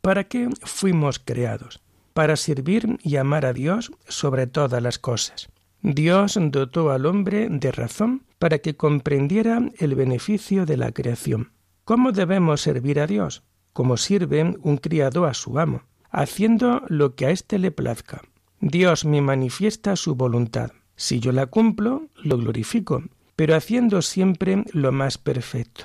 ¿para 0.00 0.24
qué 0.24 0.48
fuimos 0.62 1.18
creados? 1.18 1.80
Para 2.12 2.36
servir 2.36 2.98
y 3.02 3.16
amar 3.16 3.46
a 3.46 3.52
Dios 3.52 3.92
sobre 4.08 4.46
todas 4.46 4.82
las 4.82 4.98
cosas. 4.98 5.48
Dios 5.82 6.38
dotó 6.38 6.90
al 6.90 7.06
hombre 7.06 7.48
de 7.48 7.72
razón 7.72 8.24
para 8.38 8.58
que 8.58 8.76
comprendiera 8.76 9.62
el 9.78 9.94
beneficio 9.94 10.66
de 10.66 10.76
la 10.76 10.92
creación. 10.92 11.52
¿Cómo 11.84 12.12
debemos 12.12 12.60
servir 12.60 13.00
a 13.00 13.06
Dios? 13.06 13.42
Como 13.72 13.96
sirve 13.96 14.56
un 14.62 14.76
criado 14.76 15.24
a 15.24 15.34
su 15.34 15.58
amo, 15.58 15.82
haciendo 16.10 16.82
lo 16.88 17.14
que 17.14 17.26
a 17.26 17.30
éste 17.30 17.58
le 17.58 17.70
plazca. 17.70 18.22
Dios 18.60 19.04
me 19.04 19.22
manifiesta 19.22 19.96
su 19.96 20.14
voluntad. 20.14 20.72
Si 20.96 21.18
yo 21.18 21.32
la 21.32 21.46
cumplo, 21.46 22.08
lo 22.16 22.36
glorifico, 22.36 23.02
pero 23.40 23.56
haciendo 23.56 24.02
siempre 24.02 24.64
lo 24.74 24.92
más 24.92 25.16
perfecto. 25.16 25.84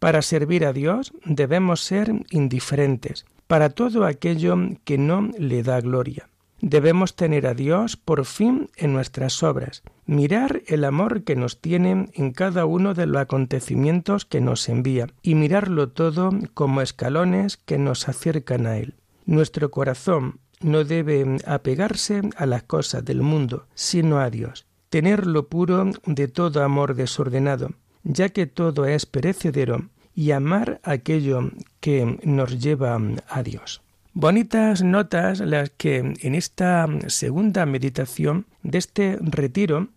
Para 0.00 0.22
servir 0.22 0.64
a 0.64 0.72
Dios 0.72 1.12
debemos 1.24 1.80
ser 1.80 2.12
indiferentes 2.30 3.26
para 3.46 3.70
todo 3.70 4.04
aquello 4.04 4.56
que 4.82 4.98
no 4.98 5.30
le 5.38 5.62
da 5.62 5.80
gloria. 5.80 6.28
Debemos 6.60 7.14
tener 7.14 7.46
a 7.46 7.54
Dios 7.54 7.96
por 7.96 8.24
fin 8.24 8.70
en 8.74 8.92
nuestras 8.92 9.44
obras, 9.44 9.84
mirar 10.04 10.62
el 10.66 10.82
amor 10.82 11.22
que 11.22 11.36
nos 11.36 11.60
tiene 11.60 12.10
en 12.12 12.32
cada 12.32 12.66
uno 12.66 12.92
de 12.92 13.06
los 13.06 13.22
acontecimientos 13.22 14.24
que 14.24 14.40
nos 14.40 14.68
envía 14.68 15.06
y 15.22 15.36
mirarlo 15.36 15.90
todo 15.90 16.30
como 16.54 16.82
escalones 16.82 17.56
que 17.56 17.78
nos 17.78 18.08
acercan 18.08 18.66
a 18.66 18.78
Él. 18.78 18.94
Nuestro 19.26 19.70
corazón 19.70 20.40
no 20.60 20.82
debe 20.82 21.36
apegarse 21.46 22.22
a 22.36 22.46
las 22.46 22.64
cosas 22.64 23.04
del 23.04 23.22
mundo, 23.22 23.68
sino 23.76 24.18
a 24.18 24.28
Dios, 24.28 24.66
tenerlo 24.88 25.48
puro 25.48 25.90
de 26.04 26.28
todo 26.28 26.62
amor 26.62 26.94
desordenado, 26.94 27.70
ya 28.04 28.28
que 28.28 28.46
todo 28.46 28.86
es 28.86 29.06
perecedero, 29.06 29.88
y 30.14 30.30
amar 30.30 30.80
aquello 30.82 31.50
que 31.80 32.18
nos 32.24 32.58
lleva 32.58 32.98
a 33.28 33.42
Dios. 33.42 33.82
Bonitas 34.14 34.82
notas 34.82 35.40
las 35.40 35.68
que 35.70 35.98
en 35.98 36.34
esta 36.34 36.88
segunda 37.08 37.66
meditación 37.66 38.46
de 38.62 38.78
este 38.78 39.18
retiro 39.20 39.88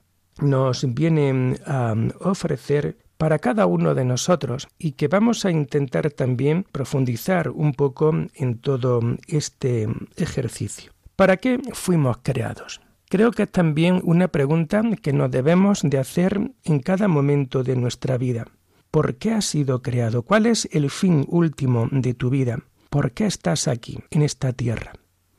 nos 0.41 0.93
vienen 0.93 1.57
a 1.65 1.95
ofrecer 2.19 2.97
para 3.17 3.39
cada 3.39 3.65
uno 3.65 3.95
de 3.95 4.03
nosotros 4.03 4.67
y 4.77 4.93
que 4.93 5.07
vamos 5.07 5.45
a 5.45 5.51
intentar 5.51 6.11
también 6.11 6.65
profundizar 6.69 7.49
un 7.49 7.73
poco 7.73 8.13
en 8.33 8.57
todo 8.59 9.01
este 9.27 9.87
ejercicio. 10.17 10.91
¿Para 11.15 11.37
qué 11.37 11.59
fuimos 11.73 12.17
creados? 12.21 12.81
Creo 13.09 13.31
que 13.31 13.43
es 13.43 13.51
también 13.51 14.01
una 14.03 14.27
pregunta 14.27 14.83
que 15.01 15.13
nos 15.13 15.31
debemos 15.31 15.81
de 15.81 15.97
hacer 15.97 16.51
en 16.63 16.79
cada 16.79 17.07
momento 17.07 17.63
de 17.63 17.75
nuestra 17.75 18.19
vida. 18.19 18.45
¿Por 18.91 19.15
qué 19.15 19.31
has 19.31 19.45
sido 19.45 19.81
creado? 19.81 20.21
¿Cuál 20.21 20.45
es 20.45 20.69
el 20.71 20.91
fin 20.91 21.25
último 21.27 21.89
de 21.91 22.13
tu 22.13 22.29
vida? 22.29 22.59
¿Por 22.91 23.11
qué 23.11 23.25
estás 23.25 23.67
aquí, 23.67 23.97
en 24.11 24.21
esta 24.21 24.53
tierra? 24.53 24.93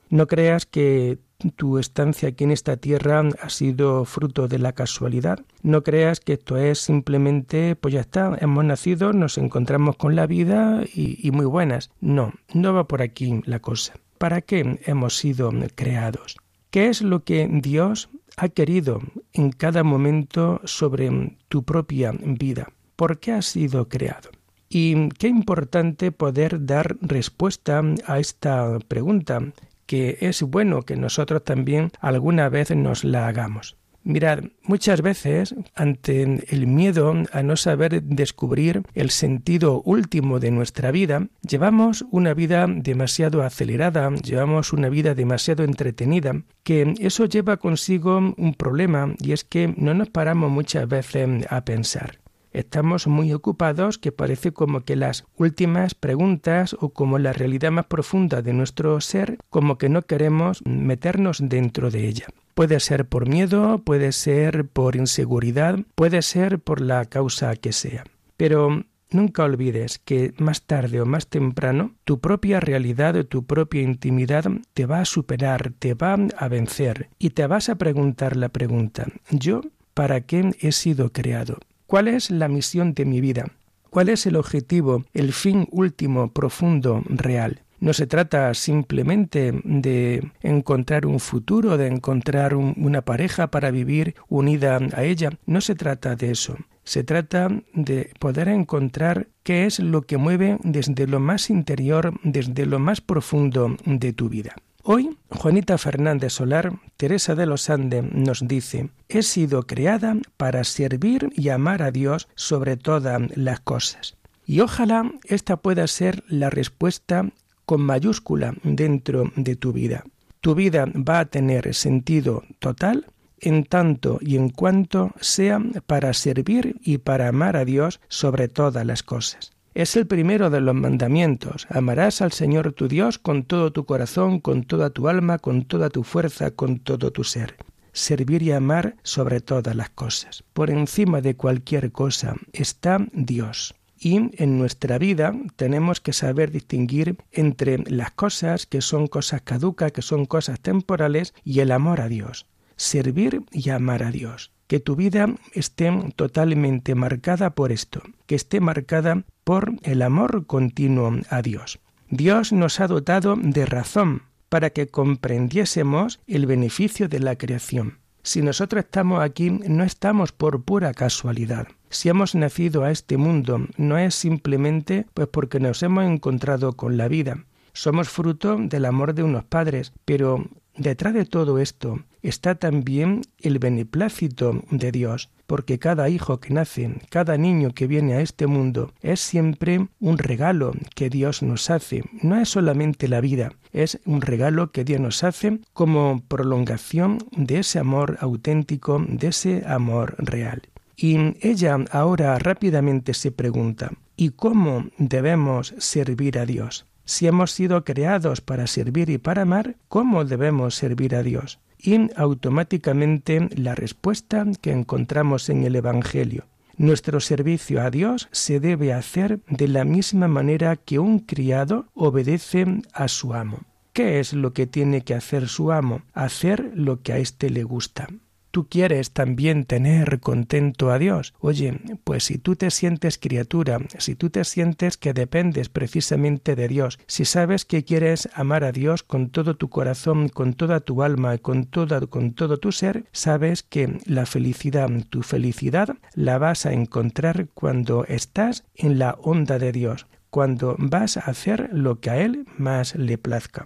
No 0.08 0.26
creas 0.26 0.66
que 0.66 1.20
tu 1.54 1.78
estancia 1.78 2.30
aquí 2.30 2.42
en 2.42 2.50
esta 2.50 2.76
tierra 2.76 3.22
ha 3.40 3.48
sido 3.50 4.04
fruto 4.04 4.48
de 4.48 4.58
la 4.58 4.72
casualidad. 4.72 5.38
No 5.62 5.84
creas 5.84 6.18
que 6.18 6.32
esto 6.32 6.56
es 6.56 6.80
simplemente, 6.80 7.76
pues 7.76 7.94
ya 7.94 8.00
está, 8.00 8.36
hemos 8.40 8.64
nacido, 8.64 9.12
nos 9.12 9.38
encontramos 9.38 9.94
con 9.94 10.16
la 10.16 10.26
vida 10.26 10.82
y, 10.92 11.24
y 11.24 11.30
muy 11.30 11.46
buenas. 11.46 11.92
No, 12.00 12.32
no 12.52 12.74
va 12.74 12.88
por 12.88 13.00
aquí 13.00 13.42
la 13.44 13.60
cosa. 13.60 13.94
¿Para 14.18 14.40
qué 14.40 14.80
hemos 14.86 15.16
sido 15.16 15.52
creados? 15.76 16.36
¿Qué 16.70 16.86
es 16.86 17.02
lo 17.02 17.24
que 17.24 17.48
Dios 17.50 18.10
ha 18.36 18.48
querido 18.48 19.00
en 19.32 19.50
cada 19.50 19.82
momento 19.82 20.60
sobre 20.64 21.36
tu 21.48 21.64
propia 21.64 22.12
vida? 22.12 22.68
¿Por 22.94 23.18
qué 23.18 23.32
has 23.32 23.46
sido 23.46 23.88
creado? 23.88 24.30
Y 24.68 25.08
qué 25.18 25.26
importante 25.26 26.12
poder 26.12 26.64
dar 26.64 26.96
respuesta 27.00 27.82
a 28.06 28.20
esta 28.20 28.78
pregunta, 28.86 29.40
que 29.86 30.18
es 30.20 30.42
bueno 30.42 30.82
que 30.82 30.94
nosotros 30.94 31.42
también 31.42 31.90
alguna 32.00 32.48
vez 32.48 32.70
nos 32.70 33.02
la 33.02 33.26
hagamos. 33.26 33.76
Mirad, 34.02 34.44
muchas 34.62 35.02
veces, 35.02 35.54
ante 35.74 36.22
el 36.22 36.66
miedo 36.66 37.14
a 37.32 37.42
no 37.42 37.56
saber 37.56 38.02
descubrir 38.02 38.82
el 38.94 39.10
sentido 39.10 39.82
último 39.82 40.40
de 40.40 40.50
nuestra 40.50 40.90
vida, 40.90 41.28
llevamos 41.46 42.06
una 42.10 42.32
vida 42.32 42.66
demasiado 42.68 43.42
acelerada, 43.42 44.10
llevamos 44.10 44.72
una 44.72 44.88
vida 44.88 45.14
demasiado 45.14 45.64
entretenida, 45.64 46.42
que 46.62 46.94
eso 46.98 47.26
lleva 47.26 47.58
consigo 47.58 48.34
un 48.36 48.54
problema 48.54 49.14
y 49.18 49.32
es 49.32 49.44
que 49.44 49.74
no 49.76 49.92
nos 49.92 50.08
paramos 50.08 50.50
muchas 50.50 50.88
veces 50.88 51.46
a 51.50 51.64
pensar. 51.64 52.19
Estamos 52.52 53.06
muy 53.06 53.32
ocupados 53.32 53.98
que 53.98 54.12
parece 54.12 54.52
como 54.52 54.80
que 54.80 54.96
las 54.96 55.24
últimas 55.36 55.94
preguntas 55.94 56.76
o 56.80 56.90
como 56.90 57.18
la 57.18 57.32
realidad 57.32 57.70
más 57.70 57.86
profunda 57.86 58.42
de 58.42 58.52
nuestro 58.52 59.00
ser, 59.00 59.38
como 59.50 59.78
que 59.78 59.88
no 59.88 60.02
queremos 60.02 60.62
meternos 60.64 61.38
dentro 61.42 61.90
de 61.90 62.08
ella. 62.08 62.26
Puede 62.54 62.80
ser 62.80 63.06
por 63.06 63.28
miedo, 63.28 63.78
puede 63.78 64.12
ser 64.12 64.66
por 64.66 64.96
inseguridad, 64.96 65.78
puede 65.94 66.22
ser 66.22 66.58
por 66.58 66.80
la 66.80 67.04
causa 67.04 67.54
que 67.56 67.72
sea. 67.72 68.04
Pero 68.36 68.84
nunca 69.10 69.44
olvides 69.44 69.98
que 69.98 70.34
más 70.38 70.62
tarde 70.62 71.00
o 71.00 71.06
más 71.06 71.28
temprano 71.28 71.94
tu 72.04 72.20
propia 72.20 72.60
realidad, 72.60 73.24
tu 73.26 73.44
propia 73.44 73.82
intimidad 73.82 74.44
te 74.74 74.86
va 74.86 75.00
a 75.00 75.04
superar, 75.04 75.72
te 75.78 75.94
va 75.94 76.16
a 76.36 76.48
vencer 76.48 77.10
y 77.18 77.30
te 77.30 77.46
vas 77.46 77.68
a 77.68 77.76
preguntar 77.76 78.36
la 78.36 78.48
pregunta, 78.48 79.06
¿yo 79.30 79.62
para 79.94 80.20
qué 80.22 80.50
he 80.60 80.72
sido 80.72 81.12
creado? 81.12 81.58
¿Cuál 81.90 82.06
es 82.06 82.30
la 82.30 82.46
misión 82.46 82.94
de 82.94 83.04
mi 83.04 83.20
vida? 83.20 83.50
¿Cuál 83.90 84.10
es 84.10 84.24
el 84.24 84.36
objetivo, 84.36 85.04
el 85.12 85.32
fin 85.32 85.66
último, 85.72 86.32
profundo, 86.32 87.02
real? 87.08 87.62
No 87.80 87.94
se 87.94 88.06
trata 88.06 88.54
simplemente 88.54 89.60
de 89.64 90.30
encontrar 90.40 91.04
un 91.04 91.18
futuro, 91.18 91.76
de 91.76 91.88
encontrar 91.88 92.54
una 92.54 93.02
pareja 93.02 93.48
para 93.48 93.72
vivir 93.72 94.14
unida 94.28 94.78
a 94.94 95.02
ella. 95.02 95.30
No 95.46 95.60
se 95.60 95.74
trata 95.74 96.14
de 96.14 96.30
eso. 96.30 96.56
Se 96.84 97.02
trata 97.02 97.48
de 97.74 98.12
poder 98.20 98.46
encontrar 98.46 99.26
qué 99.42 99.66
es 99.66 99.80
lo 99.80 100.02
que 100.02 100.16
mueve 100.16 100.58
desde 100.62 101.08
lo 101.08 101.18
más 101.18 101.50
interior, 101.50 102.14
desde 102.22 102.66
lo 102.66 102.78
más 102.78 103.00
profundo 103.00 103.76
de 103.84 104.12
tu 104.12 104.28
vida. 104.28 104.54
Hoy, 104.82 105.18
Juanita 105.28 105.76
Fernández 105.76 106.32
Solar, 106.32 106.72
Teresa 106.96 107.34
de 107.34 107.44
los 107.44 107.68
Andes, 107.68 108.02
nos 108.12 108.48
dice, 108.48 108.88
he 109.08 109.22
sido 109.22 109.66
creada 109.66 110.16
para 110.38 110.64
servir 110.64 111.28
y 111.36 111.50
amar 111.50 111.82
a 111.82 111.90
Dios 111.90 112.28
sobre 112.34 112.78
todas 112.78 113.20
las 113.36 113.60
cosas. 113.60 114.16
Y 114.46 114.60
ojalá 114.60 115.12
esta 115.24 115.58
pueda 115.58 115.86
ser 115.86 116.24
la 116.28 116.48
respuesta 116.48 117.30
con 117.66 117.82
mayúscula 117.82 118.54
dentro 118.62 119.30
de 119.36 119.54
tu 119.54 119.72
vida. 119.72 120.04
Tu 120.40 120.54
vida 120.54 120.86
va 120.86 121.20
a 121.20 121.26
tener 121.26 121.74
sentido 121.74 122.44
total 122.58 123.06
en 123.38 123.64
tanto 123.64 124.18
y 124.22 124.36
en 124.36 124.48
cuanto 124.48 125.12
sea 125.20 125.60
para 125.86 126.14
servir 126.14 126.76
y 126.82 126.98
para 126.98 127.28
amar 127.28 127.56
a 127.56 127.66
Dios 127.66 128.00
sobre 128.08 128.48
todas 128.48 128.86
las 128.86 129.02
cosas. 129.02 129.52
Es 129.80 129.96
el 129.96 130.06
primero 130.06 130.50
de 130.50 130.60
los 130.60 130.74
mandamientos. 130.74 131.66
Amarás 131.70 132.20
al 132.20 132.32
Señor 132.32 132.74
tu 132.74 132.86
Dios 132.86 133.18
con 133.18 133.44
todo 133.44 133.72
tu 133.72 133.86
corazón, 133.86 134.38
con 134.38 134.64
toda 134.64 134.90
tu 134.90 135.08
alma, 135.08 135.38
con 135.38 135.64
toda 135.64 135.88
tu 135.88 136.04
fuerza, 136.04 136.50
con 136.50 136.80
todo 136.80 137.12
tu 137.12 137.24
ser. 137.24 137.56
Servir 137.94 138.42
y 138.42 138.52
amar 138.52 138.96
sobre 139.04 139.40
todas 139.40 139.74
las 139.74 139.88
cosas. 139.88 140.44
Por 140.52 140.68
encima 140.68 141.22
de 141.22 141.34
cualquier 141.34 141.92
cosa 141.92 142.36
está 142.52 142.98
Dios. 143.14 143.74
Y 143.98 144.28
en 144.42 144.58
nuestra 144.58 144.98
vida 144.98 145.32
tenemos 145.56 146.02
que 146.02 146.12
saber 146.12 146.50
distinguir 146.50 147.16
entre 147.32 147.78
las 147.78 148.10
cosas 148.10 148.66
que 148.66 148.82
son 148.82 149.06
cosas 149.06 149.40
caducas, 149.40 149.92
que 149.92 150.02
son 150.02 150.26
cosas 150.26 150.60
temporales, 150.60 151.32
y 151.42 151.60
el 151.60 151.72
amor 151.72 152.02
a 152.02 152.08
Dios. 152.08 152.44
Servir 152.76 153.44
y 153.50 153.70
amar 153.70 154.02
a 154.02 154.10
Dios 154.10 154.50
que 154.70 154.78
tu 154.78 154.94
vida 154.94 155.34
esté 155.52 155.90
totalmente 156.14 156.94
marcada 156.94 157.56
por 157.56 157.72
esto, 157.72 158.02
que 158.26 158.36
esté 158.36 158.60
marcada 158.60 159.24
por 159.44 159.74
el 159.82 160.02
amor 160.02 160.46
continuo 160.46 161.12
a 161.28 161.42
Dios. 161.42 161.80
Dios 162.08 162.52
nos 162.52 162.80
ha 162.80 162.88
dotado 162.88 163.36
de 163.36 163.66
razón 163.66 164.22
para 164.48 164.70
que 164.70 164.88
comprendiésemos 164.88 166.20
el 166.26 166.46
beneficio 166.46 167.08
de 167.08 167.20
la 167.20 167.36
creación. 167.36 167.98
Si 168.22 168.42
nosotros 168.42 168.84
estamos 168.84 169.22
aquí, 169.22 169.50
no 169.50 169.84
estamos 169.84 170.32
por 170.32 170.62
pura 170.62 170.92
casualidad. 170.92 171.68
Si 171.88 172.08
hemos 172.08 172.34
nacido 172.34 172.84
a 172.84 172.90
este 172.90 173.16
mundo, 173.16 173.66
no 173.76 173.96
es 173.96 174.14
simplemente 174.14 175.06
pues 175.14 175.28
porque 175.28 175.58
nos 175.58 175.82
hemos 175.82 176.04
encontrado 176.04 176.74
con 176.74 176.96
la 176.96 177.08
vida. 177.08 177.44
Somos 177.72 178.08
fruto 178.08 178.56
del 178.58 178.84
amor 178.84 179.14
de 179.14 179.22
unos 179.22 179.44
padres, 179.44 179.92
pero 180.04 180.44
detrás 180.80 181.14
de 181.14 181.26
todo 181.26 181.58
esto 181.58 182.00
está 182.22 182.54
también 182.54 183.22
el 183.38 183.58
beneplácito 183.58 184.62
de 184.70 184.90
Dios, 184.92 185.30
porque 185.46 185.78
cada 185.78 186.08
hijo 186.08 186.40
que 186.40 186.54
nace, 186.54 186.90
cada 187.10 187.36
niño 187.36 187.72
que 187.74 187.86
viene 187.86 188.14
a 188.14 188.20
este 188.20 188.46
mundo, 188.46 188.92
es 189.02 189.20
siempre 189.20 189.88
un 190.00 190.18
regalo 190.18 190.72
que 190.94 191.10
Dios 191.10 191.42
nos 191.42 191.70
hace. 191.70 192.04
No 192.22 192.40
es 192.40 192.48
solamente 192.48 193.08
la 193.08 193.20
vida, 193.20 193.52
es 193.72 194.00
un 194.04 194.22
regalo 194.22 194.72
que 194.72 194.84
Dios 194.84 195.00
nos 195.00 195.22
hace 195.22 195.60
como 195.72 196.22
prolongación 196.28 197.18
de 197.32 197.58
ese 197.58 197.78
amor 197.78 198.18
auténtico, 198.20 199.04
de 199.06 199.28
ese 199.28 199.62
amor 199.66 200.14
real. 200.18 200.62
Y 200.96 201.16
ella 201.40 201.78
ahora 201.90 202.38
rápidamente 202.38 203.14
se 203.14 203.32
pregunta, 203.32 203.92
¿y 204.16 204.30
cómo 204.30 204.86
debemos 204.98 205.74
servir 205.78 206.38
a 206.38 206.44
Dios? 206.44 206.89
Si 207.10 207.26
hemos 207.26 207.50
sido 207.50 207.82
creados 207.82 208.40
para 208.40 208.68
servir 208.68 209.10
y 209.10 209.18
para 209.18 209.42
amar, 209.42 209.74
¿cómo 209.88 210.24
debemos 210.24 210.76
servir 210.76 211.16
a 211.16 211.24
Dios? 211.24 211.58
Y 211.76 212.08
automáticamente 212.14 213.48
la 213.56 213.74
respuesta 213.74 214.46
que 214.60 214.70
encontramos 214.70 215.48
en 215.48 215.64
el 215.64 215.74
Evangelio. 215.74 216.46
Nuestro 216.76 217.18
servicio 217.18 217.82
a 217.82 217.90
Dios 217.90 218.28
se 218.30 218.60
debe 218.60 218.92
hacer 218.92 219.40
de 219.48 219.66
la 219.66 219.84
misma 219.84 220.28
manera 220.28 220.76
que 220.76 221.00
un 221.00 221.18
criado 221.18 221.88
obedece 221.94 222.80
a 222.92 223.08
su 223.08 223.34
amo. 223.34 223.58
¿Qué 223.92 224.20
es 224.20 224.32
lo 224.32 224.52
que 224.52 224.68
tiene 224.68 225.00
que 225.00 225.14
hacer 225.14 225.48
su 225.48 225.72
amo? 225.72 226.02
Hacer 226.12 226.70
lo 226.76 227.02
que 227.02 227.12
a 227.12 227.18
éste 227.18 227.50
le 227.50 227.64
gusta 227.64 228.06
tú 228.50 228.68
quieres 228.68 229.12
también 229.12 229.64
tener 229.64 230.20
contento 230.20 230.90
a 230.90 230.98
Dios. 230.98 231.34
Oye, 231.40 231.80
pues 232.04 232.24
si 232.24 232.38
tú 232.38 232.56
te 232.56 232.70
sientes 232.70 233.18
criatura, 233.18 233.78
si 233.98 234.14
tú 234.14 234.30
te 234.30 234.44
sientes 234.44 234.96
que 234.96 235.12
dependes 235.12 235.68
precisamente 235.68 236.56
de 236.56 236.68
Dios, 236.68 236.98
si 237.06 237.24
sabes 237.24 237.64
que 237.64 237.84
quieres 237.84 238.28
amar 238.34 238.64
a 238.64 238.72
Dios 238.72 239.02
con 239.02 239.30
todo 239.30 239.56
tu 239.56 239.68
corazón, 239.68 240.28
con 240.28 240.54
toda 240.54 240.80
tu 240.80 241.02
alma, 241.02 241.38
con 241.38 241.60
con 242.08 242.32
todo 242.32 242.56
tu 242.58 242.72
ser, 242.72 243.04
sabes 243.12 243.62
que 243.62 243.98
la 244.06 244.26
felicidad, 244.26 244.88
tu 245.08 245.22
felicidad 245.22 245.96
la 246.14 246.38
vas 246.38 246.66
a 246.66 246.72
encontrar 246.72 247.48
cuando 247.54 248.04
estás 248.06 248.64
en 248.74 248.98
la 248.98 249.16
onda 249.20 249.58
de 249.58 249.72
Dios, 249.72 250.06
cuando 250.30 250.76
vas 250.78 251.16
a 251.16 251.20
hacer 251.20 251.68
lo 251.72 252.00
que 252.00 252.10
a 252.10 252.18
él 252.18 252.46
más 252.56 252.94
le 252.94 253.18
plazca. 253.18 253.64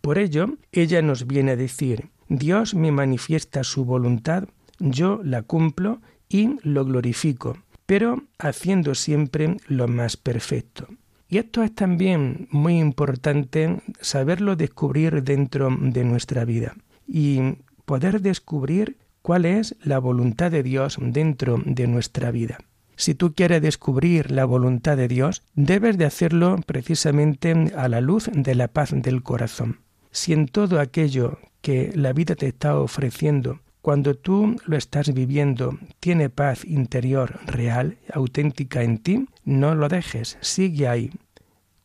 Por 0.00 0.18
ello, 0.18 0.58
ella 0.70 1.00
nos 1.00 1.26
viene 1.26 1.52
a 1.52 1.56
decir, 1.56 2.10
Dios 2.28 2.74
me 2.74 2.92
manifiesta 2.92 3.64
su 3.64 3.84
voluntad, 3.84 4.44
yo 4.78 5.20
la 5.22 5.42
cumplo 5.42 6.00
y 6.28 6.56
lo 6.62 6.84
glorifico, 6.84 7.58
pero 7.86 8.24
haciendo 8.38 8.94
siempre 8.94 9.56
lo 9.68 9.88
más 9.88 10.16
perfecto. 10.16 10.88
Y 11.28 11.38
esto 11.38 11.62
es 11.62 11.74
también 11.74 12.48
muy 12.50 12.78
importante 12.78 13.80
saberlo 14.00 14.56
descubrir 14.56 15.22
dentro 15.22 15.68
de 15.80 16.04
nuestra 16.04 16.44
vida 16.44 16.74
y 17.06 17.40
poder 17.84 18.20
descubrir 18.20 18.98
cuál 19.22 19.44
es 19.44 19.76
la 19.82 19.98
voluntad 19.98 20.50
de 20.50 20.62
Dios 20.62 20.98
dentro 21.00 21.60
de 21.64 21.86
nuestra 21.86 22.30
vida. 22.30 22.58
Si 22.96 23.14
tú 23.14 23.34
quieres 23.34 23.60
descubrir 23.62 24.30
la 24.30 24.44
voluntad 24.44 24.96
de 24.96 25.08
Dios, 25.08 25.42
debes 25.54 25.98
de 25.98 26.04
hacerlo 26.04 26.60
precisamente 26.66 27.72
a 27.76 27.88
la 27.88 28.00
luz 28.00 28.30
de 28.32 28.54
la 28.54 28.68
paz 28.68 28.90
del 28.94 29.22
corazón. 29.22 29.80
Si 30.12 30.32
en 30.32 30.46
todo 30.46 30.78
aquello 30.78 31.38
que 31.64 31.92
la 31.94 32.12
vida 32.12 32.34
te 32.34 32.46
está 32.46 32.78
ofreciendo, 32.78 33.60
cuando 33.80 34.14
tú 34.14 34.56
lo 34.66 34.76
estás 34.76 35.14
viviendo, 35.14 35.78
tiene 35.98 36.28
paz 36.28 36.62
interior 36.66 37.40
real, 37.46 37.96
auténtica 38.12 38.82
en 38.82 38.98
ti, 38.98 39.26
no 39.46 39.74
lo 39.74 39.88
dejes, 39.88 40.36
sigue 40.42 40.88
ahí. 40.88 41.10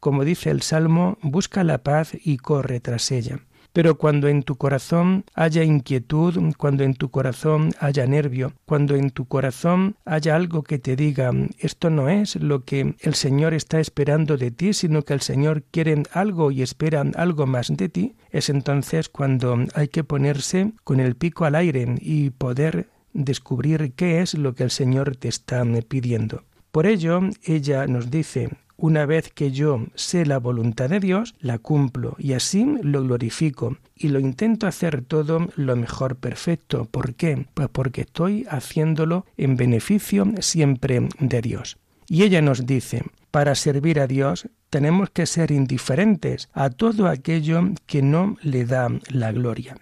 Como 0.01 0.25
dice 0.25 0.49
el 0.49 0.63
Salmo, 0.63 1.17
busca 1.21 1.63
la 1.63 1.77
paz 1.77 2.11
y 2.13 2.35
corre 2.35 2.81
tras 2.81 3.09
ella. 3.11 3.39
Pero 3.73 3.97
cuando 3.97 4.27
en 4.27 4.43
tu 4.43 4.55
corazón 4.55 5.25
haya 5.35 5.63
inquietud, 5.63 6.35
cuando 6.57 6.83
en 6.83 6.95
tu 6.95 7.09
corazón 7.09 7.71
haya 7.79 8.05
nervio, 8.07 8.53
cuando 8.65 8.95
en 8.95 9.11
tu 9.11 9.25
corazón 9.25 9.95
haya 10.05 10.35
algo 10.35 10.63
que 10.63 10.79
te 10.79 10.95
diga 10.95 11.31
esto 11.59 11.89
no 11.89 12.09
es 12.09 12.35
lo 12.35 12.63
que 12.63 12.95
el 12.99 13.13
Señor 13.13 13.53
está 13.53 13.79
esperando 13.79 14.37
de 14.37 14.51
ti, 14.51 14.73
sino 14.73 15.03
que 15.03 15.13
el 15.13 15.21
Señor 15.21 15.63
quiere 15.71 16.03
algo 16.13 16.51
y 16.51 16.61
espera 16.61 17.05
algo 17.15 17.45
más 17.45 17.67
de 17.75 17.89
ti, 17.89 18.15
es 18.31 18.49
entonces 18.49 19.09
cuando 19.09 19.57
hay 19.75 19.87
que 19.87 20.03
ponerse 20.03 20.71
con 20.83 20.99
el 20.99 21.15
pico 21.15 21.45
al 21.45 21.55
aire 21.55 21.95
y 21.99 22.31
poder 22.31 22.89
descubrir 23.13 23.93
qué 23.95 24.21
es 24.21 24.33
lo 24.33 24.53
que 24.53 24.63
el 24.63 24.71
Señor 24.71 25.15
te 25.15 25.27
está 25.27 25.63
pidiendo. 25.87 26.43
Por 26.71 26.85
ello, 26.85 27.21
ella 27.43 27.87
nos 27.87 28.11
dice, 28.11 28.49
una 28.81 29.05
vez 29.05 29.31
que 29.33 29.51
yo 29.51 29.85
sé 29.95 30.25
la 30.25 30.39
voluntad 30.39 30.89
de 30.89 30.99
Dios, 30.99 31.35
la 31.39 31.57
cumplo 31.57 32.15
y 32.17 32.33
así 32.33 32.65
lo 32.81 33.03
glorifico 33.03 33.77
y 33.95 34.07
lo 34.07 34.19
intento 34.19 34.67
hacer 34.67 35.01
todo 35.01 35.49
lo 35.55 35.75
mejor 35.75 36.15
perfecto. 36.15 36.85
¿Por 36.85 37.15
qué? 37.15 37.45
Pues 37.53 37.67
porque 37.69 38.01
estoy 38.01 38.45
haciéndolo 38.49 39.25
en 39.37 39.57
beneficio 39.57 40.25
siempre 40.39 41.07
de 41.19 41.41
Dios. 41.41 41.77
Y 42.07 42.23
ella 42.23 42.41
nos 42.41 42.65
dice, 42.65 43.03
para 43.31 43.53
servir 43.55 43.99
a 43.99 44.07
Dios 44.07 44.47
tenemos 44.69 45.09
que 45.09 45.25
ser 45.25 45.51
indiferentes 45.51 46.49
a 46.53 46.69
todo 46.69 47.07
aquello 47.07 47.61
que 47.85 48.01
no 48.01 48.37
le 48.41 48.65
da 48.65 48.89
la 49.09 49.31
gloria. 49.31 49.77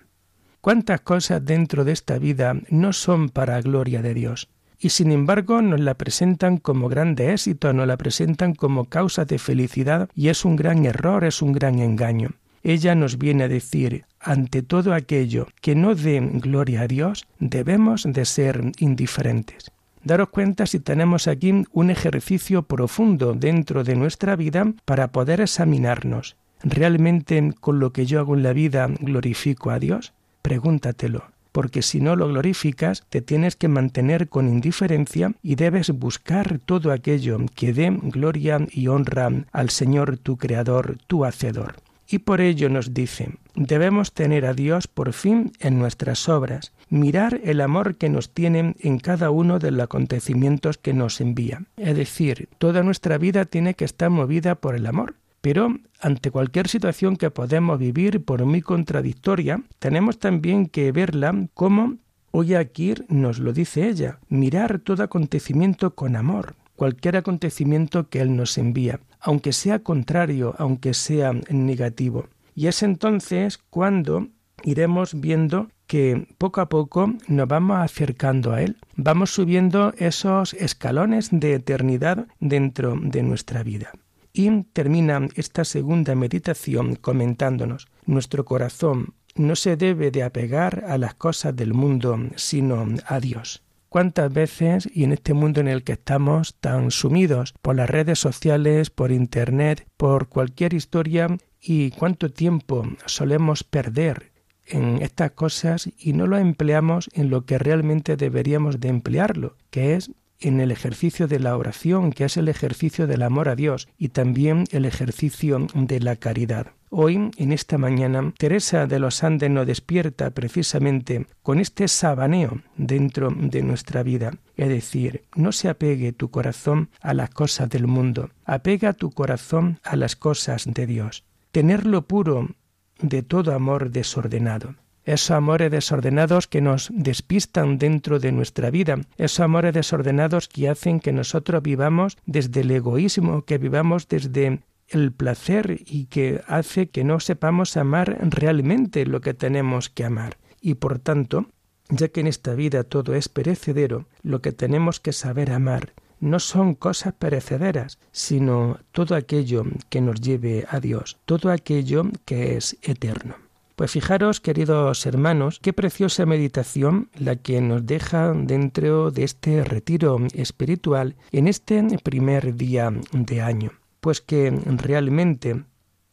¿Cuántas 0.59 1.01
cosas 1.01 1.45
dentro 1.45 1.85
de 1.85 1.93
esta 1.93 2.17
vida 2.17 2.55
no 2.69 2.91
son 2.91 3.29
para 3.29 3.61
gloria 3.61 4.01
de 4.01 4.13
Dios? 4.13 4.49
Y 4.79 4.89
sin 4.89 5.11
embargo 5.11 5.61
nos 5.61 5.79
la 5.79 5.95
presentan 5.95 6.57
como 6.57 6.89
grande 6.89 7.33
éxito, 7.33 7.73
nos 7.73 7.87
la 7.87 7.97
presentan 7.97 8.53
como 8.53 8.85
causa 8.85 9.25
de 9.25 9.39
felicidad 9.39 10.09
y 10.15 10.29
es 10.29 10.45
un 10.45 10.55
gran 10.55 10.85
error, 10.85 11.23
es 11.23 11.41
un 11.41 11.53
gran 11.53 11.79
engaño. 11.79 12.31
Ella 12.63 12.95
nos 12.95 13.17
viene 13.17 13.45
a 13.45 13.47
decir, 13.47 14.05
ante 14.19 14.61
todo 14.61 14.93
aquello 14.93 15.47
que 15.61 15.75
no 15.75 15.95
dé 15.95 16.19
gloria 16.19 16.81
a 16.81 16.87
Dios, 16.87 17.25
debemos 17.39 18.03
de 18.03 18.25
ser 18.25 18.71
indiferentes. 18.79 19.71
Daros 20.03 20.29
cuenta 20.29 20.65
si 20.65 20.79
tenemos 20.79 21.27
aquí 21.27 21.63
un 21.71 21.89
ejercicio 21.89 22.63
profundo 22.63 23.33
dentro 23.33 23.83
de 23.83 23.95
nuestra 23.95 24.35
vida 24.35 24.73
para 24.85 25.11
poder 25.11 25.41
examinarnos. 25.41 26.35
¿Realmente 26.63 27.53
con 27.59 27.79
lo 27.79 27.93
que 27.93 28.05
yo 28.05 28.19
hago 28.19 28.35
en 28.35 28.43
la 28.43 28.53
vida 28.53 28.87
glorifico 28.99 29.69
a 29.69 29.79
Dios? 29.79 30.13
Pregúntatelo 30.41 31.36
porque 31.57 31.81
si 31.81 32.01
no 32.01 32.15
lo 32.15 32.27
glorificas, 32.27 33.03
te 33.09 33.23
tienes 33.23 33.55
que 33.55 33.67
mantener 33.67 34.29
con 34.29 34.47
indiferencia 34.47 35.31
y 35.41 35.55
debes 35.55 35.89
buscar 35.89 36.59
todo 36.63 36.91
aquello 36.91 37.39
que 37.55 37.73
dé 37.73 37.89
gloria 37.99 38.59
y 38.69 38.89
honra 38.89 39.31
al 39.51 39.71
Señor 39.71 40.19
tu 40.19 40.37
Creador, 40.37 40.99
tu 41.07 41.25
Hacedor. 41.25 41.77
Y 42.07 42.19
por 42.19 42.41
ello 42.41 42.69
nos 42.69 42.93
dice, 42.93 43.39
debemos 43.55 44.13
tener 44.13 44.45
a 44.45 44.53
Dios 44.53 44.85
por 44.85 45.13
fin 45.13 45.51
en 45.59 45.79
nuestras 45.79 46.29
obras, 46.29 46.73
mirar 46.89 47.41
el 47.43 47.59
amor 47.61 47.95
que 47.95 48.09
nos 48.09 48.29
tiene 48.29 48.75
en 48.79 48.99
cada 48.99 49.31
uno 49.31 49.57
de 49.57 49.71
los 49.71 49.81
acontecimientos 49.81 50.77
que 50.77 50.93
nos 50.93 51.21
envía. 51.21 51.63
Es 51.75 51.97
decir, 51.97 52.49
toda 52.59 52.83
nuestra 52.83 53.17
vida 53.17 53.45
tiene 53.45 53.73
que 53.73 53.85
estar 53.85 54.11
movida 54.11 54.53
por 54.53 54.75
el 54.75 54.85
amor. 54.85 55.15
Pero 55.47 55.77
ante 56.01 56.29
cualquier 56.29 56.67
situación 56.67 57.15
que 57.15 57.31
podemos 57.31 57.79
vivir, 57.79 58.25
por 58.25 58.43
muy 58.43 58.61
contradictoria, 58.61 59.63
tenemos 59.79 60.19
también 60.19 60.67
que 60.67 60.91
verla 60.91 61.47
como 61.53 61.95
hoy 62.31 62.53
aquí 62.53 62.95
nos 63.07 63.39
lo 63.39 63.53
dice 63.53 63.87
ella, 63.87 64.19
mirar 64.27 64.79
todo 64.79 65.03
acontecimiento 65.03 65.95
con 65.95 66.17
amor, 66.17 66.55
cualquier 66.75 67.15
acontecimiento 67.15 68.09
que 68.09 68.19
Él 68.19 68.35
nos 68.35 68.57
envía, 68.57 68.99
aunque 69.21 69.53
sea 69.53 69.79
contrario, 69.79 70.53
aunque 70.57 70.93
sea 70.93 71.31
negativo. 71.49 72.27
Y 72.53 72.67
es 72.67 72.83
entonces 72.83 73.57
cuando 73.69 74.27
iremos 74.63 75.17
viendo 75.17 75.69
que 75.85 76.27
poco 76.37 76.59
a 76.59 76.67
poco 76.67 77.13
nos 77.29 77.47
vamos 77.47 77.77
acercando 77.77 78.51
a 78.51 78.63
Él, 78.63 78.75
vamos 78.97 79.29
subiendo 79.29 79.93
esos 79.97 80.53
escalones 80.55 81.29
de 81.31 81.53
eternidad 81.53 82.27
dentro 82.41 82.99
de 83.01 83.23
nuestra 83.23 83.63
vida. 83.63 83.93
Y 84.37 84.61
termina 84.71 85.27
esta 85.33 85.65
segunda 85.65 86.13
meditación 86.13 86.95
comentándonos, 86.95 87.87
nuestro 88.05 88.45
corazón 88.45 89.15
no 89.33 89.55
se 89.55 89.77
debe 89.77 90.11
de 90.11 90.21
apegar 90.21 90.85
a 90.87 90.99
las 90.99 91.15
cosas 91.15 91.55
del 91.55 91.73
mundo, 91.73 92.19
sino 92.35 92.85
a 93.07 93.19
Dios. 93.19 93.63
¿Cuántas 93.89 94.31
veces, 94.31 94.87
y 94.93 95.05
en 95.05 95.13
este 95.13 95.33
mundo 95.33 95.59
en 95.59 95.67
el 95.67 95.83
que 95.83 95.93
estamos 95.93 96.53
tan 96.59 96.91
sumidos 96.91 97.55
por 97.63 97.75
las 97.75 97.89
redes 97.89 98.19
sociales, 98.19 98.91
por 98.91 99.11
Internet, 99.11 99.87
por 99.97 100.29
cualquier 100.29 100.75
historia, 100.75 101.35
y 101.59 101.89
cuánto 101.89 102.31
tiempo 102.31 102.83
solemos 103.07 103.63
perder 103.63 104.33
en 104.67 105.01
estas 105.01 105.31
cosas 105.31 105.89
y 105.97 106.13
no 106.13 106.27
lo 106.27 106.37
empleamos 106.37 107.09
en 107.13 107.31
lo 107.31 107.45
que 107.45 107.57
realmente 107.57 108.17
deberíamos 108.17 108.79
de 108.79 108.89
emplearlo, 108.89 109.55
que 109.71 109.95
es 109.95 110.11
en 110.39 110.59
el 110.59 110.71
ejercicio 110.71 111.27
de 111.27 111.39
la 111.39 111.57
oración, 111.57 112.11
que 112.11 112.25
es 112.25 112.37
el 112.37 112.47
ejercicio 112.47 113.07
del 113.07 113.23
amor 113.23 113.49
a 113.49 113.55
Dios 113.55 113.87
y 113.97 114.09
también 114.09 114.65
el 114.71 114.85
ejercicio 114.85 115.67
de 115.73 115.99
la 115.99 116.15
caridad. 116.15 116.67
Hoy, 116.89 117.31
en 117.37 117.51
esta 117.51 117.77
mañana, 117.77 118.33
Teresa 118.37 118.87
de 118.87 118.99
los 118.99 119.23
Andes 119.23 119.49
nos 119.49 119.67
despierta 119.67 120.31
precisamente 120.31 121.27
con 121.43 121.59
este 121.59 121.87
sabaneo 121.89 122.61
dentro 122.77 123.29
de 123.29 123.61
nuestra 123.61 124.03
vida. 124.03 124.33
Es 124.55 124.69
decir, 124.69 125.23
no 125.35 125.51
se 125.51 125.67
apegue 125.67 126.13
tu 126.13 126.31
corazón 126.31 126.89
a 127.01 127.13
las 127.13 127.29
cosas 127.29 127.69
del 127.69 127.87
mundo, 127.87 128.29
apega 128.45 128.93
tu 128.93 129.11
corazón 129.11 129.79
a 129.83 129.97
las 129.97 130.15
cosas 130.15 130.65
de 130.65 130.87
Dios. 130.87 131.25
Tenerlo 131.51 132.07
puro 132.07 132.55
de 133.01 133.21
todo 133.21 133.53
amor 133.53 133.91
desordenado 133.91 134.75
esos 135.07 135.31
amores 135.31 135.71
desordenados 135.71 136.47
que 136.47 136.61
nos 136.61 136.89
despistan 136.93 137.77
dentro 137.77 138.19
de 138.19 138.33
nuestra 138.33 138.69
vida, 138.69 138.99
esos 139.17 139.39
amores 139.39 139.73
desordenados 139.73 140.49
que 140.49 140.67
hacen 140.67 140.99
que 140.99 141.13
nosotros 141.13 141.63
vivamos 141.63 142.17
desde 142.25 142.61
el 142.61 142.71
egoísmo, 142.71 143.45
que 143.45 143.57
vivamos 143.57 144.09
desde 144.09 144.59
el 144.89 145.11
placer 145.13 145.79
y 145.85 146.05
que 146.05 146.41
hace 146.47 146.89
que 146.89 147.05
no 147.05 147.19
sepamos 147.21 147.77
amar 147.77 148.17
realmente 148.21 149.05
lo 149.05 149.21
que 149.21 149.33
tenemos 149.33 149.89
que 149.89 150.03
amar. 150.03 150.37
Y 150.61 150.75
por 150.75 150.99
tanto, 150.99 151.47
ya 151.89 152.09
que 152.09 152.19
en 152.19 152.27
esta 152.27 152.53
vida 152.53 152.83
todo 152.83 153.15
es 153.15 153.29
perecedero, 153.29 154.07
lo 154.23 154.41
que 154.41 154.51
tenemos 154.51 154.99
que 154.99 155.13
saber 155.13 155.51
amar 155.51 155.93
no 156.19 156.39
son 156.39 156.75
cosas 156.75 157.13
perecederas, 157.13 157.99
sino 158.11 158.79
todo 158.91 159.15
aquello 159.15 159.63
que 159.89 160.01
nos 160.01 160.19
lleve 160.19 160.65
a 160.69 160.79
Dios, 160.79 161.17
todo 161.25 161.51
aquello 161.51 162.03
que 162.25 162.57
es 162.57 162.77
eterno. 162.81 163.46
Pues 163.77 163.91
fijaros, 163.91 164.41
queridos 164.41 165.05
hermanos, 165.05 165.59
qué 165.61 165.71
preciosa 165.71 166.25
meditación 166.25 167.11
la 167.13 167.35
que 167.35 167.61
nos 167.61 167.85
deja 167.85 168.33
dentro 168.33 169.11
de 169.11 169.23
este 169.23 169.63
retiro 169.63 170.17
espiritual 170.33 171.15
en 171.31 171.47
este 171.47 171.83
primer 172.03 172.55
día 172.55 172.91
de 173.11 173.41
año. 173.43 173.73
Pues 173.99 174.19
que 174.19 174.49
realmente 174.65 175.63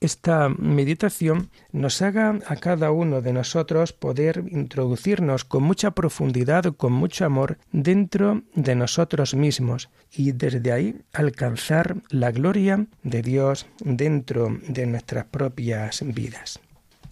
esta 0.01 0.51
meditación 0.51 1.49
nos 1.73 2.03
haga 2.03 2.39
a 2.47 2.57
cada 2.57 2.91
uno 2.91 3.23
de 3.23 3.33
nosotros 3.33 3.95
poder 3.95 4.45
introducirnos 4.51 5.47
con 5.47 5.63
mucha 5.63 5.93
profundidad, 5.93 6.65
con 6.77 6.93
mucho 6.93 7.25
amor 7.25 7.57
dentro 7.73 8.43
de 8.55 8.75
nosotros 8.75 9.35
mismos 9.35 9.89
y 10.13 10.33
desde 10.33 10.71
ahí 10.71 11.01
alcanzar 11.15 11.97
la 12.11 12.31
gloria 12.31 12.89
de 13.03 13.23
Dios 13.23 13.67
dentro 13.81 14.55
de 14.69 14.85
nuestras 14.85 15.25
propias 15.25 16.03
vidas. 16.05 16.61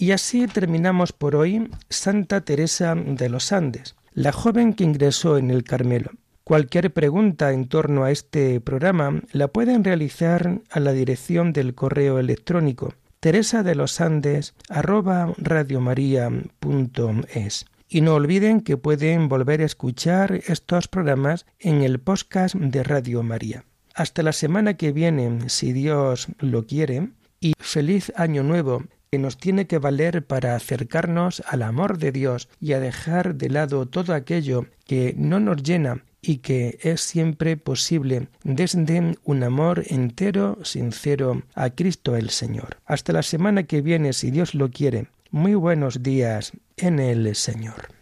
Y 0.03 0.11
así 0.11 0.49
terminamos 0.49 1.13
por 1.13 1.37
hoy 1.37 1.71
Santa 1.89 2.41
Teresa 2.41 2.97
de 2.97 3.29
los 3.29 3.53
Andes, 3.53 3.95
la 4.13 4.33
joven 4.33 4.75
que 4.75 4.83
ingresó 4.83 5.39
en 5.39 5.49
el 5.49 5.63
Carmelo. 5.63 6.11
Cualquier 6.43 6.93
pregunta 6.93 7.53
en 7.53 7.69
torno 7.69 8.03
a 8.03 8.11
este 8.11 8.61
programa 8.61 9.23
la 9.31 9.47
pueden 9.47 9.85
realizar 9.85 10.61
a 10.73 10.81
la 10.81 10.91
dirección 10.91 11.53
del 11.53 11.77
correo 11.77 12.19
electrónico 12.19 12.95
teresa 13.21 13.63
de 13.63 13.77
los 13.77 14.01
Andes 14.01 14.57
Y 17.89 18.01
no 18.01 18.15
olviden 18.15 18.61
que 18.61 18.77
pueden 18.77 19.29
volver 19.29 19.61
a 19.61 19.67
escuchar 19.67 20.41
estos 20.49 20.89
programas 20.89 21.47
en 21.61 21.83
el 21.83 22.01
podcast 22.01 22.57
de 22.57 22.83
Radio 22.83 23.23
María. 23.23 23.67
Hasta 23.95 24.25
la 24.25 24.33
semana 24.33 24.75
que 24.75 24.91
viene, 24.91 25.49
si 25.49 25.73
Dios 25.73 26.27
lo 26.41 26.67
quiere, 26.67 27.11
y 27.39 27.53
feliz 27.61 28.13
año 28.17 28.43
nuevo 28.43 28.83
que 29.13 29.19
nos 29.19 29.37
tiene 29.37 29.67
que 29.67 29.79
valer 29.79 30.25
para 30.25 30.57
acercarnos 30.57 31.43
al 31.47 31.61
amor 31.61 31.99
de 31.99 32.13
Dios 32.13 32.49
y 32.63 32.73
a 32.73 32.81
dejar 32.81 33.35
de 33.35 33.51
lado 33.51 33.85
todo 33.85 34.15
aquello 34.15 34.65
que 34.87 35.15
no 35.19 35.39
nos 35.39 35.63
llena 35.63 36.03
y 36.23 36.39
que 36.39 36.79
es 36.81 37.03
siempre 37.03 37.59
posible 37.59 38.29
desde 38.43 39.19
un 39.25 39.43
amor 39.43 39.85
entero, 39.89 40.59
sincero 40.63 41.43
a 41.55 41.69
Cristo 41.69 42.17
el 42.17 42.31
Señor. 42.31 42.79
Hasta 42.87 43.13
la 43.13 43.23
semana 43.23 43.65
que 43.65 43.83
viene, 43.83 44.15
si 44.15 44.31
Dios 44.31 44.55
lo 44.55 44.71
quiere. 44.71 45.09
Muy 45.31 45.57
buenos 45.57 46.03
días 46.03 46.53
en 46.79 46.99
el 46.99 47.35
Señor. 47.37 48.02